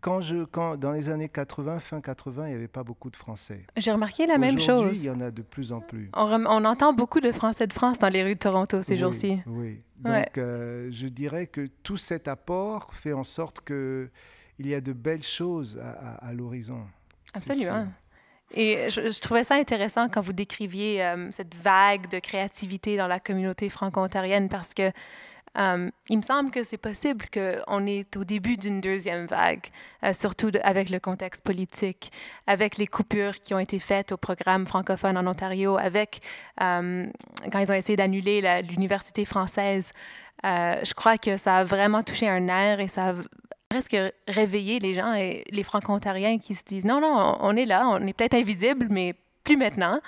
[0.00, 3.16] Quand je, quand, dans les années 80, fin 80, il n'y avait pas beaucoup de
[3.16, 3.64] Français.
[3.76, 4.98] J'ai remarqué la même chose.
[5.00, 6.10] il y en a de plus en plus.
[6.14, 9.40] On, on, entend beaucoup de Français de France dans les rues de Toronto ces jours-ci.
[9.46, 14.10] Oui, donc euh, je dirais que tout cet apport fait en sorte qu'il
[14.60, 16.82] y a de belles choses à, à l'horizon.
[17.34, 17.88] Absolument.
[18.52, 23.18] Et je, trouvais ça intéressant quand vous décriviez euh, cette vague de créativité dans la
[23.18, 24.92] communauté franco-ontarienne parce que
[25.58, 29.64] euh, il me semble que c'est possible qu'on est au début d'une deuxième vague,
[30.04, 32.12] euh, surtout avec le contexte politique,
[32.46, 36.20] avec les coupures qui ont été faites au programme francophone en Ontario, avec
[36.58, 39.92] quand ils ont essayé d'annuler l'université française.
[40.44, 43.14] je crois que ça a vraiment touché un air et ça a
[43.68, 43.96] presque
[44.28, 48.06] réveiller les gens et les franco-ontariens qui se disent non, non, on est là, on
[48.06, 50.00] est peut-être invisible, mais plus maintenant.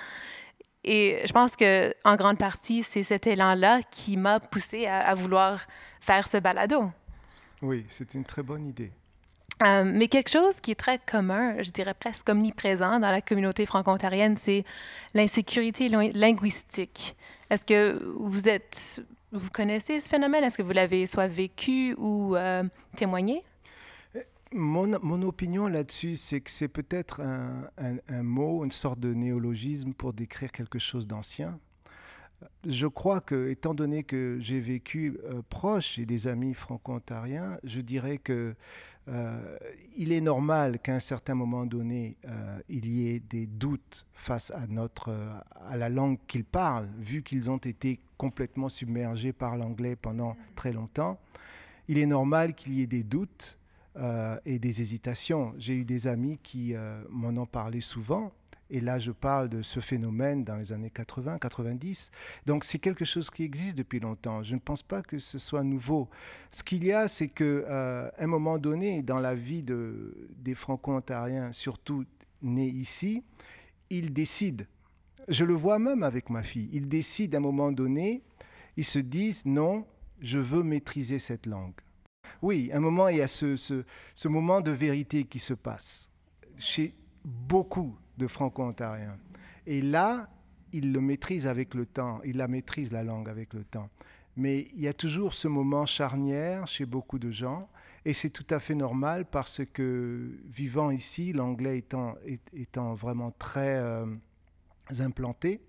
[0.83, 5.65] Et je pense que en grande partie, c'est cet élan-là qui m'a poussé à, vouloir
[5.99, 6.89] faire ce balado.
[7.61, 8.91] Oui, c'est une très bonne idée.
[9.61, 13.65] Euh, mais quelque chose qui est très commun, je dirais presque omniprésent dans la communauté
[13.65, 14.63] franco-ontarienne, c'est
[15.13, 17.17] l'insécurité linguistique.
[17.49, 20.43] Est-ce que vous êtes, vous connaissez ce phénomène?
[20.43, 22.63] Est-ce que vous l'avez soit vécu ou euh,
[22.95, 23.43] témoigné?
[24.51, 30.51] Mon, opinion là-dessus, c'est que c'est peut-être un, mot, une sorte de néologisme pour décrire
[30.51, 31.59] quelque chose d'ancien.
[32.65, 37.81] Je crois que, étant donné que j'ai vécu euh, proche et des amis franco-ontariens, je
[37.81, 38.55] dirais que
[39.07, 39.57] euh,
[39.95, 44.51] il est normal qu'à un certain moment donné, euh, il y ait des doutes face
[44.51, 45.11] à notre,
[45.55, 50.73] à la langue qu'ils parlent, vu qu'ils ont été complètement submergés par l'anglais pendant très
[50.73, 51.19] longtemps.
[51.87, 53.57] Il est normal qu'il y ait des doutes
[54.45, 55.53] et des hésitations.
[55.57, 56.73] J'ai eu des amis qui
[57.09, 58.31] m'en ont parlé souvent.
[58.69, 62.11] Et là, je parle de ce phénomène dans les années 80, 90.
[62.45, 64.43] Donc, c'est quelque chose qui existe depuis longtemps.
[64.43, 66.07] Je ne pense pas que ce soit nouveau.
[66.51, 70.53] Ce qu'il y a, c'est qu'à euh, un moment donné, dans la vie de, des
[70.53, 72.05] Franco-Ontariens, surtout
[72.41, 73.23] nés ici,
[73.89, 74.65] ils décident.
[75.27, 76.69] Je le vois même avec ma fille.
[76.71, 78.23] Ils décident à un moment donné,
[78.77, 79.85] ils se disent non,
[80.21, 81.73] je veux maîtriser cette langue.
[82.41, 83.83] Oui, un moment, il y a ce,
[84.27, 86.09] moment de vérité qui se passe
[86.57, 89.17] chez beaucoup de franco-ontariens.
[89.65, 90.29] Et là,
[90.71, 93.89] ils le maîtrisent avec le temps, ils la maîtrisent la langue avec le temps.
[94.35, 97.67] Mais il y a toujours ce moment charnière chez beaucoup de gens,
[98.05, 104.05] et c'est tout à fait normal parce que vivant ici, l'anglais étant, vraiment très euh,
[104.99, 105.61] implanté,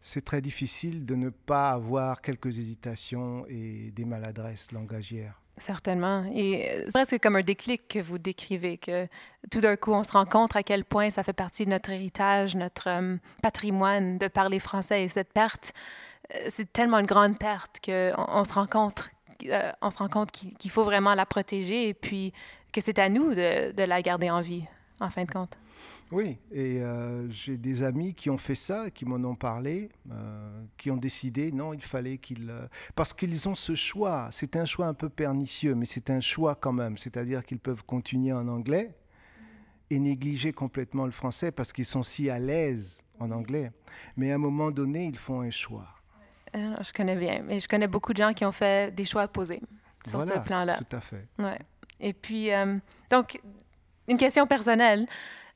[0.00, 5.41] c'est très difficile de ne pas avoir quelques hésitations et des maladresses langagières.
[5.58, 6.24] Certainement.
[6.34, 9.06] Et c'est presque comme un déclic que vous décrivez, que
[9.50, 11.90] tout d'un coup, on se rend compte à quel point ça fait partie de notre
[11.90, 15.04] héritage, notre euh, patrimoine de parler français.
[15.04, 15.74] Et cette perte,
[16.34, 19.10] euh, c'est tellement une grande perte qu'on on se rend compte,
[19.46, 19.72] euh,
[20.10, 22.32] compte qu'il faut vraiment la protéger et puis
[22.72, 24.64] que c'est à nous de la garder en vie,
[25.00, 25.58] en fin de compte.
[26.12, 30.62] Oui, et euh, j'ai des amis qui ont fait ça, qui m'en ont parlé, euh,
[30.76, 32.50] qui ont décidé, non, il fallait qu'ils...
[32.50, 36.20] Euh, parce qu'ils ont ce choix, c'est un choix un peu pernicieux, mais c'est un
[36.20, 38.94] choix quand même, c'est-à-dire qu'ils peuvent continuer en anglais
[39.88, 43.72] et négliger complètement le français parce qu'ils sont si à l'aise en anglais.
[44.18, 45.88] Mais à un moment donné, ils font un choix.
[46.52, 49.62] je connais bien, mais je connais beaucoup de gens qui ont fait des choix opposés
[50.06, 50.74] sur ce plan-là.
[50.74, 51.26] Tout à fait.
[51.38, 51.58] Ouais.
[52.00, 52.50] Et puis,
[53.10, 53.40] donc,
[54.08, 55.06] une question personnelle.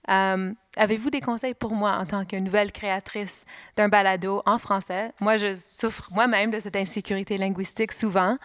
[0.09, 3.45] Avez-vous des conseils pour moi en tant que nouvelle créatrice
[3.77, 5.13] d'un balado en français?
[5.21, 8.37] Moi, je souffre moi-même de cette insécurité linguistique souvent.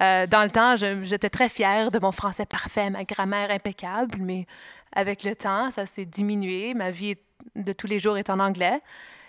[0.00, 4.46] Euh, dans le temps, j'étais très fière de mon français parfait, ma grammaire impeccable, mais
[4.92, 6.72] avec le temps, ça s'est diminué.
[6.74, 7.16] Ma vie
[7.56, 8.80] de tous les jours est en anglais.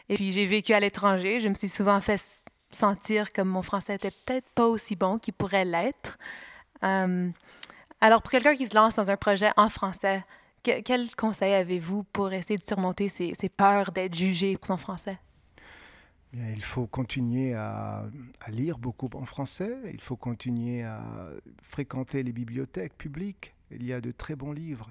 [0.10, 1.40] Et puis, j'ai vécu à l'étranger.
[1.40, 2.22] Je me suis souvent fait
[2.72, 6.18] sentir comme mon français était peut-être pas aussi bon qu'il pourrait l'être.
[6.84, 7.30] Euh,
[8.02, 10.24] alors, pour quelqu'un qui se lance dans un projet en français,
[10.64, 15.18] quel conseil avez-vous pour essayer de surmonter ces, peurs d'être jugé pour son français?
[16.36, 18.06] il faut continuer à,
[18.48, 21.30] lire beaucoup en français, il faut continuer à
[21.62, 24.90] fréquenter les bibliothèques publiques, il y a de très bons livres.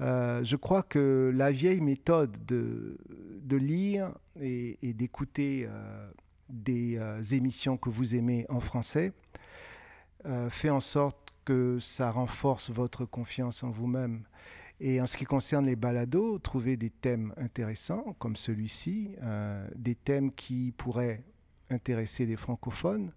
[0.00, 2.98] Euh, je crois que la vieille méthode de,
[3.42, 6.10] de lire et, d'écouter euh,
[6.48, 9.12] des euh, émissions que vous aimez en français
[10.50, 14.24] fait en sorte que ça renforce votre confiance en vous-même.
[14.80, 19.96] Et en ce qui concerne les balados, trouver des thèmes intéressants comme celui-ci, euh, des
[19.96, 21.24] thèmes qui pourraient
[21.70, 23.12] intéresser des francophones,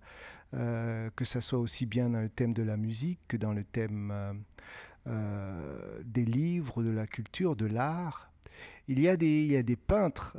[0.56, 3.64] euh, que ce soit aussi bien dans le thème de la musique que dans le
[3.64, 4.44] thème
[5.08, 8.32] euh, des livres, de la culture, de l'art.
[8.88, 10.36] Il y a des, peintres,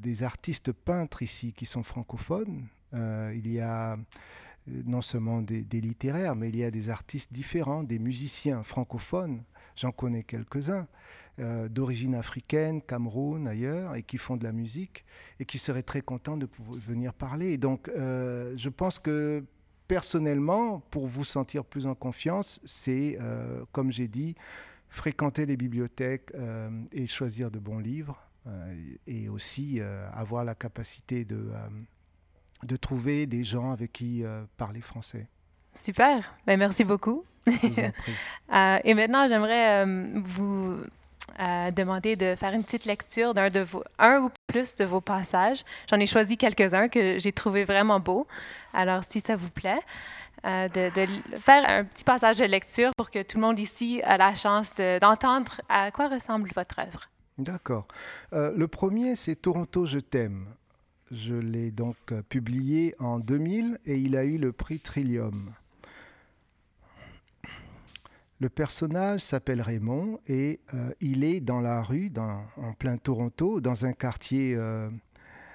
[0.00, 2.66] des artistes peintres ici qui sont francophones.
[2.92, 3.96] il y a
[4.66, 9.44] non seulement des, littéraires, mais il y a des artistes différents, des musiciens francophones
[9.76, 10.88] J'en connais quelques-uns,
[11.38, 15.04] euh, d'origine africaine, Cameroun, ailleurs, et qui font de la musique,
[15.38, 17.58] et qui seraient très contents de venir parler.
[17.58, 19.44] donc, euh, je pense que
[19.86, 24.34] personnellement, pour vous sentir plus en confiance, c'est, euh, comme j'ai dit,
[24.88, 26.32] fréquenter les bibliothèques
[26.92, 28.22] et choisir de bons livres,
[29.06, 29.80] et aussi
[30.12, 31.50] avoir la capacité de,
[32.62, 34.22] de trouver des gens avec qui
[34.56, 35.28] parler français.
[35.76, 37.24] Super, ben, merci beaucoup.
[38.54, 40.76] Euh, et maintenant, j'aimerais euh, vous
[41.40, 45.00] euh, demander de faire une petite lecture d'un de vos, un ou plus de vos
[45.00, 45.64] passages.
[45.90, 48.28] J'en ai choisi quelques-uns que j'ai trouvé vraiment beaux.
[48.72, 49.80] Alors, si ça vous plaît,
[50.44, 51.06] de,
[51.40, 54.72] faire un petit passage de lecture pour que tout le monde ici ait la chance
[55.00, 57.10] d'entendre à quoi ressemble votre œuvre.
[57.36, 57.88] D'accord.
[58.30, 60.46] le premier, c'est Toronto, je t'aime.
[61.10, 61.96] Je l'ai donc
[62.28, 65.52] publié en 2000 et il a eu le prix Trillium.
[68.38, 73.86] Le personnage s'appelle Raymond et euh, il est dans la rue, en plein Toronto, dans
[73.86, 74.90] un quartier euh,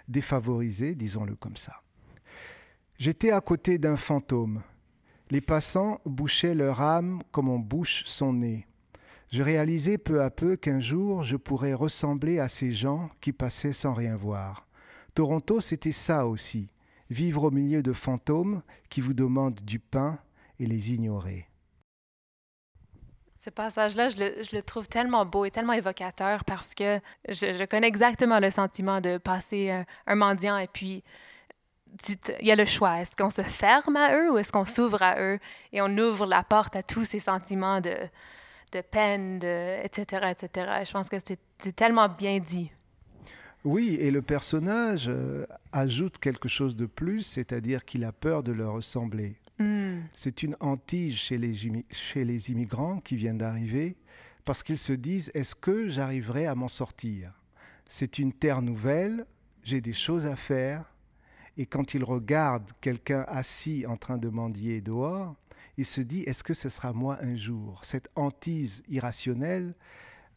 [0.07, 1.83] défavorisé, disons-le comme ça.
[2.97, 4.63] J'étais à côté d'un fantôme.
[5.29, 8.65] Les passants bouchaient leur âme comme on bouche son nez.
[9.31, 13.73] Je réalisais peu à peu qu'un jour je pourrais ressembler à ces gens qui passaient
[13.73, 14.67] sans rien voir.
[15.13, 16.71] Toronto, c'était ça aussi,
[17.11, 20.17] vivre au milieu de fantômes qui vous demandent du pain
[20.59, 21.50] et les ignorer.
[23.43, 28.39] Ce passage-là, je le, trouve tellement beau et tellement évocateur parce que je, connais exactement
[28.39, 31.03] le sentiment de passer un, mendiant et puis
[32.07, 33.01] il y a le choix.
[33.01, 35.39] Est-ce qu'on se ferme à eux ou est-ce qu'on s'ouvre à eux?
[35.73, 37.95] Et on ouvre la porte à tous ces sentiments de,
[38.73, 40.83] de peine, de, etc., etc.
[40.85, 42.69] je pense que c'est tellement bien dit.
[43.63, 48.51] Oui, et le personnage euh, ajoute quelque chose de plus, c'est-à-dire qu'il a peur de
[48.51, 49.40] leur ressembler.
[49.61, 50.01] Hmm.
[50.13, 51.53] C'est une hantise chez les,
[51.91, 53.95] chez les immigrants qui viennent d'arriver
[54.43, 57.31] parce qu'ils se disent est-ce que j'arriverai à m'en sortir?
[57.87, 59.25] C'est une terre nouvelle,
[59.63, 60.85] j'ai des choses à faire.
[61.57, 65.35] Et quand ils regardent quelqu'un assis en train de mendier dehors,
[65.77, 67.81] il se dit est-ce que ce sera moi un jour?
[67.83, 69.75] Cette hantise irrationnelle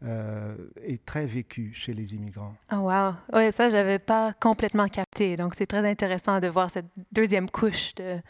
[0.02, 2.54] euh, est très vécue chez les immigrants.
[2.70, 3.14] Oh wow!
[3.32, 5.37] Oui, ça, je n'avais pas complètement capté.
[5.37, 8.20] Donc, c'est très intéressant de voir cette deuxième couche de,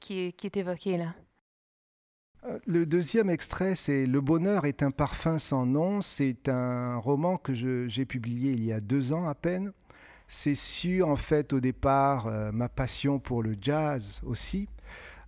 [0.00, 1.14] qui, est, qui est évoqué là.
[2.44, 6.00] Euh, le deuxième extrait, c'est Le bonheur est un parfum sans nom.
[6.00, 9.72] C'est un roman que j'ai publié il y a deux ans à peine.
[10.26, 14.68] C'est sur, en fait, au départ, euh, ma passion pour le jazz aussi.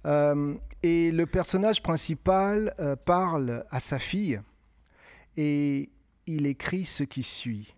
[0.05, 4.41] et le personnage principal parle à sa fille
[5.37, 5.91] et
[6.27, 7.75] il écrit ce qui suit.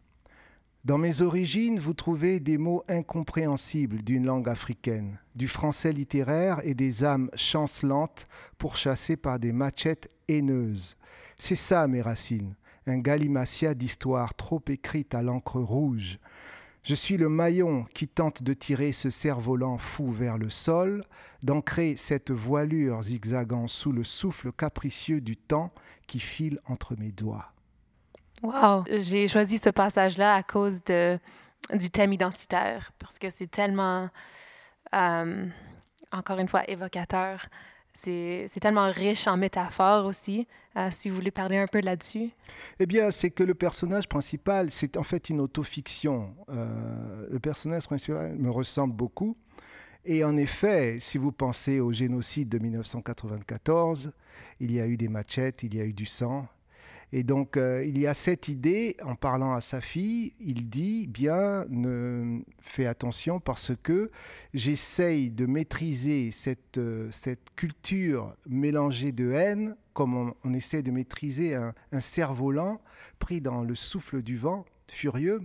[0.85, 6.75] Dans mes origines, vous trouvez des mots incompréhensibles d'une langue africaine, du français littéraire et
[6.75, 8.27] des âmes chancelantes
[8.59, 10.97] pourchassées par des machettes haineuses.
[11.39, 12.55] C'est ça mes racines,
[12.87, 16.19] un galimatia d'histoire trop écrite à l'encre rouge.
[16.83, 21.03] Je suis le maillon qui tente de tirer ce cerf-volant fou vers le sol,
[21.43, 25.73] d'ancrer cette voilure zigzagant sous le souffle capricieux du temps
[26.07, 27.54] qui file entre mes doigts.
[28.45, 28.85] Wow!
[28.89, 31.19] J'ai choisi ce passage-là à cause de,
[31.73, 34.09] du thème identitaire, parce que c'est tellement,
[34.95, 35.47] euh,
[36.13, 37.49] encore une fois, évocateur
[37.95, 40.47] c'est tellement riche en métaphores aussi.
[40.77, 42.31] Euh, si vous voulez parler un peu là-dessus.
[42.81, 46.35] Eh bien, c'est que le personnage principal, c'est en fait une autofiction.
[46.49, 49.37] Euh, le personnage principal me ressemble beaucoup.
[50.05, 54.13] Et en effet, si vous pensez au génocide de 1994,
[54.59, 56.47] il y a eu des machettes, il y a eu du sang,
[57.13, 61.07] et donc, euh, il y a cette idée, en parlant à sa fille, il dit,
[61.07, 61.65] bien,
[62.61, 64.11] fais attention parce que
[64.53, 71.55] j'essaye de maîtriser cette, euh, cette culture mélangée de haine, comme on, essaie de maîtriser
[71.55, 72.81] un, un cerf-volant
[73.19, 75.43] pris dans le souffle du vent, furieux.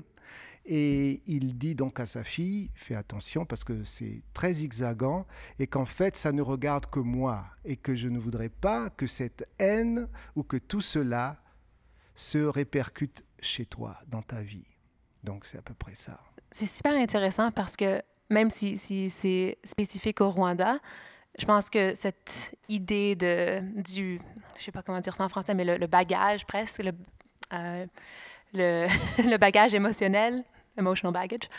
[0.66, 5.26] Et il dit donc à sa fille, fais attention parce que c'est très zigzagant
[5.58, 9.08] et qu'en fait ça ne regarde que moi et que je ne voudrais pas que
[9.08, 11.42] cette haine ou que tout cela
[12.20, 14.66] se répercute chez toi, dans ta vie.
[15.24, 16.20] Donc, c'est à peu près ça.
[16.52, 18.78] C'est super intéressant parce que même si,
[19.10, 20.80] c'est spécifique au Rwanda,
[21.38, 24.20] je pense que cette idée de, du,
[24.58, 26.92] je sais pas comment dire ça en français, mais le, bagage presque, le,
[27.54, 27.86] euh,
[28.54, 30.44] le, bagage émotionnel,
[30.78, 31.50] emotional baggage,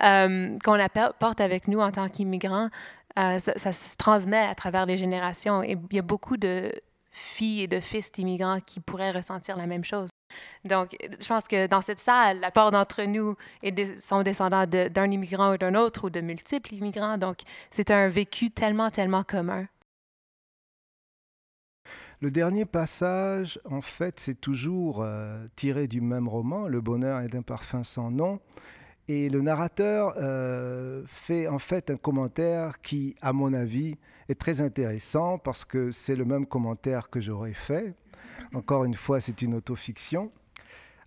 [0.00, 2.70] euh, qu'on apporte avec nous en tant qu'immigrants,
[3.18, 5.64] euh, ça, se transmet à travers les générations.
[5.64, 6.70] Et il y a beaucoup de,
[7.14, 10.08] filles et de fils d'immigrants qui pourraient ressentir la même chose.
[10.64, 13.36] Donc, je pense que dans cette salle, la part d'entre nous
[14.00, 17.18] sont descendants d'un immigrant ou d'un autre ou de multiples immigrants.
[17.18, 17.38] Donc,
[17.70, 19.66] c'est un vécu tellement, tellement commun.
[22.20, 27.34] Le dernier passage, en fait, c'est toujours euh, tiré du même roman, Le bonheur est
[27.34, 28.40] un parfum sans nom.
[29.06, 33.98] Et le narrateur euh, fait en fait un commentaire qui, à mon avis,
[34.30, 37.94] est très intéressant parce que c'est le même commentaire que j'aurais fait.
[38.54, 40.32] Encore une fois, c'est une autofiction.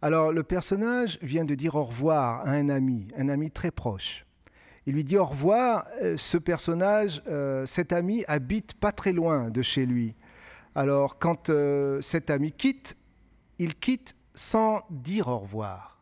[0.04, 4.28] Alors, le personnage vient de dire au revoir à un ami, un ami très proche.
[4.86, 5.88] Il lui dit au revoir.
[6.04, 10.16] Euh, ce personnage, euh, cet ami, habite pas très loin de chez lui.
[10.76, 11.52] Alors, quand
[12.02, 12.96] cet ami quitte,
[13.58, 15.97] il quitte sans dire au revoir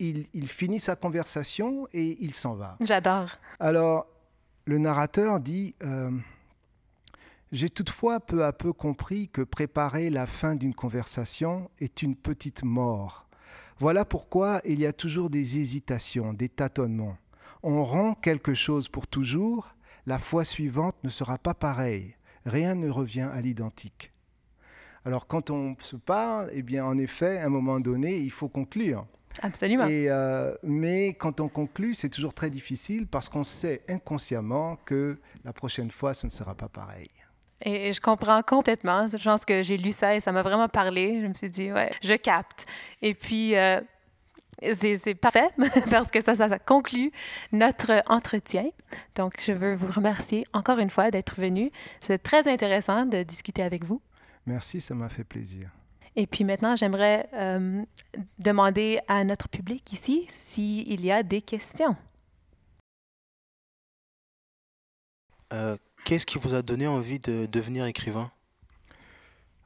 [0.00, 2.76] il, finit sa conversation et il s'en va.
[2.80, 3.28] J'adore.
[3.58, 4.06] Alors,
[4.64, 6.10] le narrateur dit euh,
[7.52, 12.64] J'ai toutefois peu à peu compris que préparer la fin d'une conversation est une petite
[12.64, 13.26] mort.
[13.78, 17.16] Voilà pourquoi il y a toujours des hésitations, des tâtonnements.
[17.62, 19.74] On rend quelque chose pour toujours,
[20.06, 22.16] la fois suivante ne sera pas pareille.
[22.46, 24.12] Rien ne revient à l'identique.
[25.04, 28.48] Alors quand on se parle, eh bien en effet, à un moment donné, il faut
[28.48, 29.06] conclure.
[29.42, 29.86] Absolument.
[29.88, 35.52] Euh, mais quand on conclut, c'est toujours très difficile parce qu'on sait inconsciemment que la
[35.52, 37.10] prochaine fois, ce ne sera pas pareil.
[37.62, 39.06] Et je comprends complètement.
[39.08, 41.20] Je pense que j'ai lu ça et ça m'a vraiment parlé.
[41.22, 42.66] Je me suis dit, ouais, je capte.
[43.02, 43.80] Et puis, euh,
[44.72, 45.48] c'est parfait
[45.90, 47.12] parce que ça, ça, ça, conclut
[47.52, 48.70] notre entretien.
[49.14, 51.70] Donc, je veux vous remercier encore une fois d'être venu.
[52.00, 54.00] C'est très intéressant de discuter avec vous.
[54.46, 55.70] Merci, ça m'a fait plaisir.
[56.16, 57.82] Et puis maintenant, j'aimerais euh,
[58.38, 61.96] demander à notre public ici s'il y a des questions.
[65.52, 68.30] Euh, qu'est-ce qui vous a donné envie de devenir écrivain?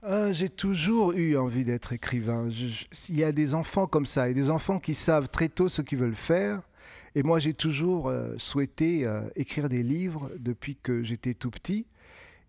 [0.05, 2.49] Euh, J'ai toujours eu envie d'être écrivain.
[2.51, 5.81] il y a des enfants comme ça, et des enfants qui savent très tôt ce
[5.81, 6.61] qu'ils veulent faire.
[7.15, 11.87] Et moi, j'ai toujours souhaité écrire des livres depuis que j'étais tout petit.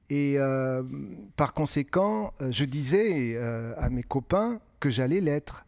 [0.10, 0.84] Et euh,
[1.36, 5.66] par conséquent, euh, je disais euh, à mes copains que j'allais l'être.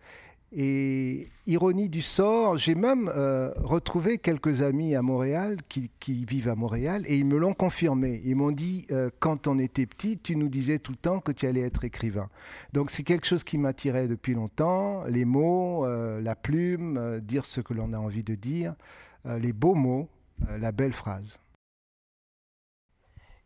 [0.56, 5.92] Et ironie du sort, j'ai même retrouvé quelques amis à Montréal qui,
[6.26, 8.22] vivent à Montréal et ils me l'ont confirmé.
[8.24, 8.88] Ils m'ont dit,
[9.20, 12.30] quand on était petit, tu nous disais tout le temps que tu allais être écrivain.
[12.72, 17.74] Donc c'est quelque chose qui m'attirait depuis longtemps, les mots, la plume, dire ce que
[17.74, 18.74] l'on a envie de dire,
[19.26, 20.08] les beaux mots,
[20.58, 21.38] la belle phrase.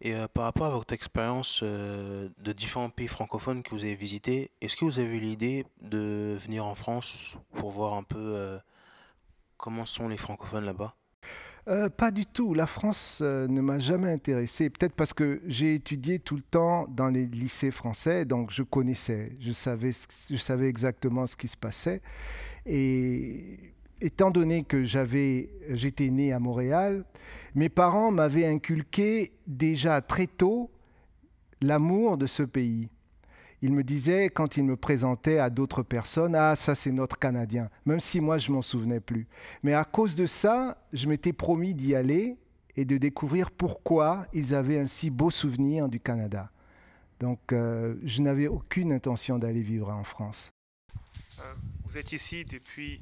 [0.01, 3.95] Et euh, par rapport à votre expérience euh, de différents pays francophones que vous avez
[3.95, 8.17] visités, est-ce que vous avez eu l'idée de venir en France pour voir un peu
[8.17, 8.57] euh,
[9.57, 10.95] comment sont les francophones là-bas?
[11.95, 12.55] Pas du tout.
[12.55, 14.71] La France ne m'a jamais intéressé.
[14.71, 19.37] Peut-être parce que j'ai étudié tout le temps dans les lycées français, donc je connaissais,
[19.39, 19.91] je savais,
[20.29, 22.01] je savais exactement ce qui se passait.
[22.65, 23.70] Et
[24.01, 27.05] étant donné que j'avais, j'étais né à Montréal,
[27.55, 30.71] mes parents m'avaient inculqué déjà très tôt
[31.61, 32.89] l'amour de ce pays.
[33.61, 37.69] Ils me disaient, quand ils me présentaient à d'autres personnes, Ah, ça c'est notre Canadien,
[37.85, 39.27] même si moi je m'en souvenais plus.
[39.61, 42.37] Mais à cause de ça, je m'étais promis d'y aller
[42.75, 46.49] et de découvrir pourquoi ils avaient un si beau souvenir du Canada.
[47.19, 50.49] Donc euh, je n'avais aucune intention d'aller vivre en France.
[51.39, 51.53] Euh,
[51.85, 53.01] vous êtes ici depuis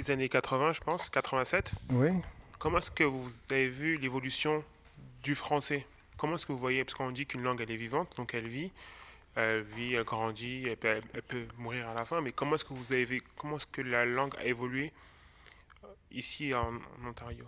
[0.00, 1.72] les années 80, je pense, 87.
[1.92, 2.08] Oui.
[2.58, 4.64] Comment est-ce que vous avez vu l'évolution
[5.22, 5.86] du français?
[6.16, 8.48] Comment est-ce que vous voyez, parce qu'on dit qu'une langue, elle est vivante, donc elle
[8.48, 8.72] vit,
[9.36, 12.64] elle vit, elle grandit, elle peut, elle peut mourir à la fin, mais comment est-ce
[12.64, 14.92] que vous avez, comment est-ce que la langue a évolué
[15.84, 16.72] euh, ici en,
[17.02, 17.44] en Ontario,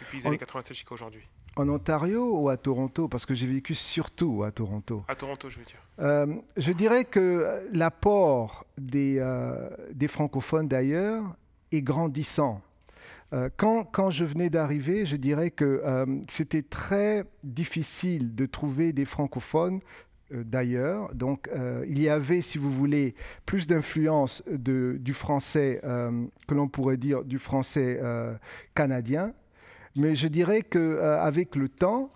[0.00, 1.22] depuis les En- années 87 jusqu'à aujourd'hui?
[1.56, 3.08] En Ontario ou à Toronto?
[3.08, 5.04] Parce que j'ai vécu surtout à Toronto.
[5.08, 5.82] À Toronto, je veux dire.
[5.98, 11.24] Euh, je dirais que l'apport des, euh, des francophones d'ailleurs
[11.72, 12.62] est grandissant.
[13.32, 18.92] Euh, quand, quand je venais d'arriver, je dirais que euh, c'était très difficile de trouver
[18.92, 19.80] des francophones
[20.32, 21.14] euh, d'ailleurs.
[21.14, 21.48] Donc
[21.86, 23.14] il y avait, si vous voulez,
[23.46, 28.00] plus d'influence du français que l'on pourrait dire du français
[28.74, 29.32] canadien.
[29.96, 32.10] Mais je dirais qu'avec le temps,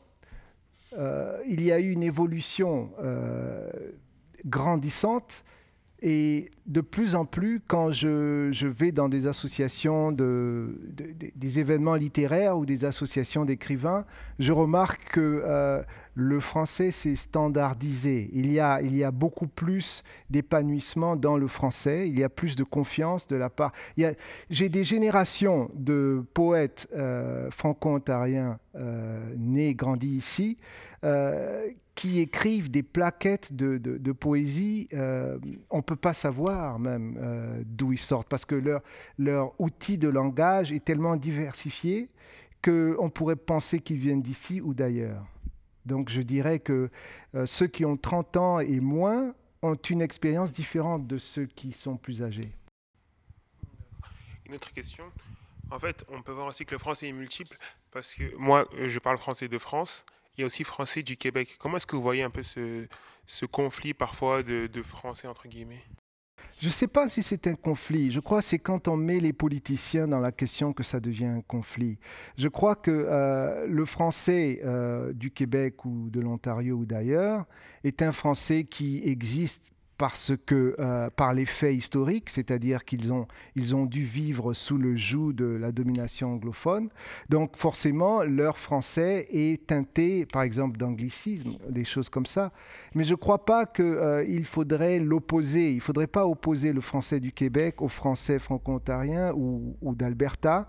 [1.46, 2.90] il y a eu une évolution
[4.44, 5.44] grandissante
[6.07, 11.61] et de plus en plus, quand je, vais dans des associations, de, de- de- des
[11.61, 14.05] événements littéraires ou des associations d'écrivains,
[14.38, 15.82] je remarque que euh,
[16.14, 18.28] le français s'est standardisé.
[18.34, 23.26] Il y, a, beaucoup plus d'épanouissement dans le français, il y a plus de confiance
[23.26, 23.72] de la part.
[24.50, 30.59] J'ai des générations de poètes euh, franco-ontariens euh, nés, grandis ici,
[31.02, 35.38] euh, qui écrivent des plaquettes de, poésie, euh,
[35.70, 38.80] on ne peut pas savoir même euh, d'où ils sortent, parce que
[39.18, 42.11] leur, outil de langage est tellement diversifié
[42.62, 45.24] qu'on pourrait penser qu'ils viennent d'ici ou d'ailleurs.
[45.86, 46.90] Donc je dirais que
[47.34, 51.72] euh, ceux qui ont 30 ans et moins ont une expérience différente de ceux qui
[51.72, 52.53] sont plus âgés.
[54.47, 55.05] Une autre question.
[55.70, 57.57] En fait, on peut voir aussi que le français est multiple
[57.90, 60.05] parce que moi, je parle français de France.
[60.37, 61.57] Il y a aussi français du Québec.
[61.59, 62.87] Comment est-ce que vous voyez un peu ce,
[63.26, 65.85] ce conflit parfois de, français entre guillemets?
[66.61, 68.11] Je ne sais pas si c'est un conflit.
[68.12, 71.26] Je crois que c'est quand on met les politiciens dans la question que ça devient
[71.26, 71.99] un conflit.
[72.39, 77.45] Je crois que euh, le français euh, du Québec ou de l'Ontario ou d'ailleurs
[77.82, 83.26] est un français qui existe parce que euh, par les faits historiques, c'est-à-dire qu'ils ont,
[83.55, 86.88] ils ont dû vivre sous le joug de la domination anglophone.
[87.28, 92.53] Donc forcément, leur français est teinté, par exemple, d'anglicisme, des choses comme ça.
[92.95, 95.70] Mais je ne crois pas qu'il faudrait l'opposer.
[95.70, 100.68] Il ne faudrait pas opposer le français du Québec au français franco-ontarien ou d'Alberta,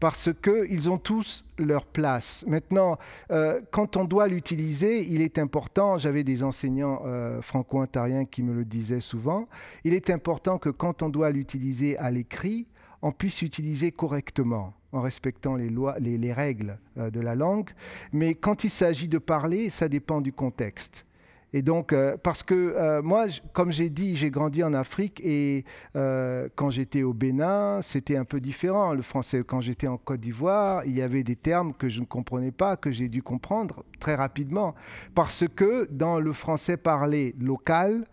[0.00, 2.44] parce qu'ils ont tous leur place.
[2.48, 2.98] Maintenant,
[3.30, 8.54] euh, quand on doit l'utiliser, il est important, j'avais des enseignants euh, franco-ontariens qui me
[8.54, 9.46] le disaient souvent,
[9.84, 12.66] il est important que quand on doit l'utiliser à l'écrit,
[13.02, 17.70] on puisse l'utiliser correctement en respectant les, lois, les, les règles euh, de la langue.
[18.12, 21.04] Mais quand il s'agit de parler, ça dépend du contexte.
[21.52, 25.64] Et donc, euh, parce que euh, moi, comme j'ai dit, j'ai grandi en Afrique et
[25.96, 28.94] euh, quand j'étais au Bénin, c'était un peu différent.
[28.94, 32.06] Le français, quand j'étais en Côte d'Ivoire, il y avait des termes que je ne
[32.06, 34.74] comprenais pas, que j'ai dû comprendre très rapidement.
[35.14, 38.06] Parce que dans le français parlé local,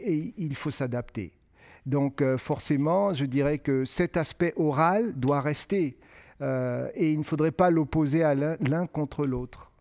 [0.00, 1.32] il faut s'adapter.
[1.84, 5.98] Donc, forcément, je dirais que cet aspect oral doit rester.
[6.40, 8.20] Et il ne faudrait pas l'opposer
[8.60, 9.72] l'un contre l'autre.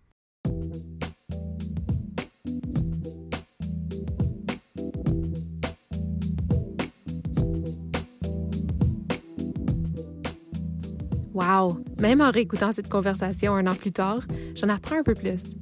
[11.37, 11.77] Wow!
[11.99, 14.23] Même en réécoutant cette conversation un an plus tard,
[14.55, 15.55] j'en apprends un peu plus.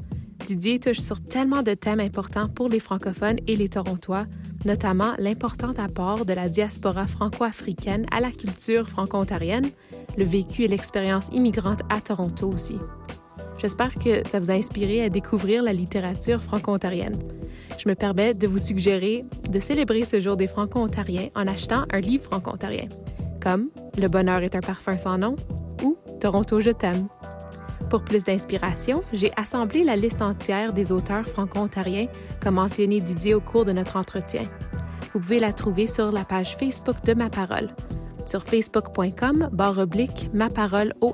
[0.47, 4.25] Didier touche sur tellement de thèmes importants pour les francophones et les Torontois,
[4.63, 9.69] notamment l'important apport de la diaspora franco-africaine à la culture franco-ontarienne,
[10.17, 12.77] le vécu et l'expérience immigrante à Toronto aussi.
[13.57, 17.19] J'espère que ça vous a inspiré à découvrir la littérature franco-ontarienne.
[17.77, 21.99] Je me permets de vous suggérer de célébrer ce jour des franco-ontariens en achetant un
[21.99, 22.87] livre franco-ontarien,
[23.41, 25.35] comme Le bonheur est un parfum sans nom
[25.83, 27.07] ou Toronto, je t'aime.
[27.89, 32.07] Pour plus d'inspiration, j'ai assemblé la liste entière des auteurs franco-ontariens
[32.41, 34.43] comme mentionné Didier au cours de notre entretien.
[35.13, 37.69] Vous pouvez la trouver sur la page Facebook de Ma Parole,
[38.25, 41.13] sur facebook.com barre oblique Ma Parole ON.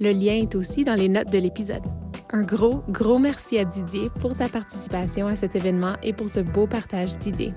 [0.00, 1.84] Le lien est aussi dans les notes de l'épisode.
[2.30, 6.40] Un gros, gros merci à Didier pour sa participation à cet événement et pour ce
[6.40, 7.52] beau partage d'idées.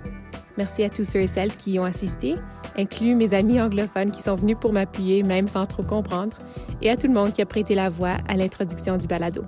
[0.57, 2.35] Merci à tous ceux et celles qui y ont assisté,
[2.77, 6.35] inclus mes amis anglophones qui sont venus pour m'appuyer même sans trop comprendre,
[6.81, 9.43] et à tout le monde qui a prêté la voix à l'introduction du balado.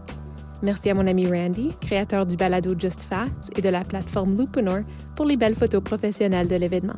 [0.62, 4.80] Merci à mon ami Randy, créateur du balado Just Facts et de la plateforme Lupanor
[5.16, 6.97] pour les belles photos professionnelles de l'événement.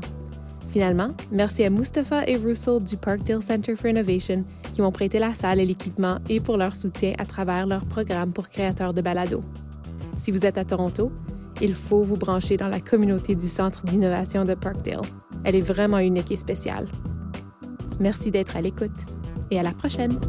[0.71, 5.35] Finalement, merci à Mustapha et Russell du Parkdale Center for Innovation qui m'ont prêté la
[5.35, 9.41] salle et l'équipement et pour leur soutien à travers leur programme pour créateurs de balado.
[10.17, 11.11] Si vous êtes à Toronto,
[11.61, 15.01] il faut vous brancher dans la communauté du Centre d'innovation de Parkdale.
[15.43, 16.87] Elle est vraiment unique et spéciale.
[17.99, 18.91] Merci d'être à l'écoute
[19.51, 20.19] et à la prochaine!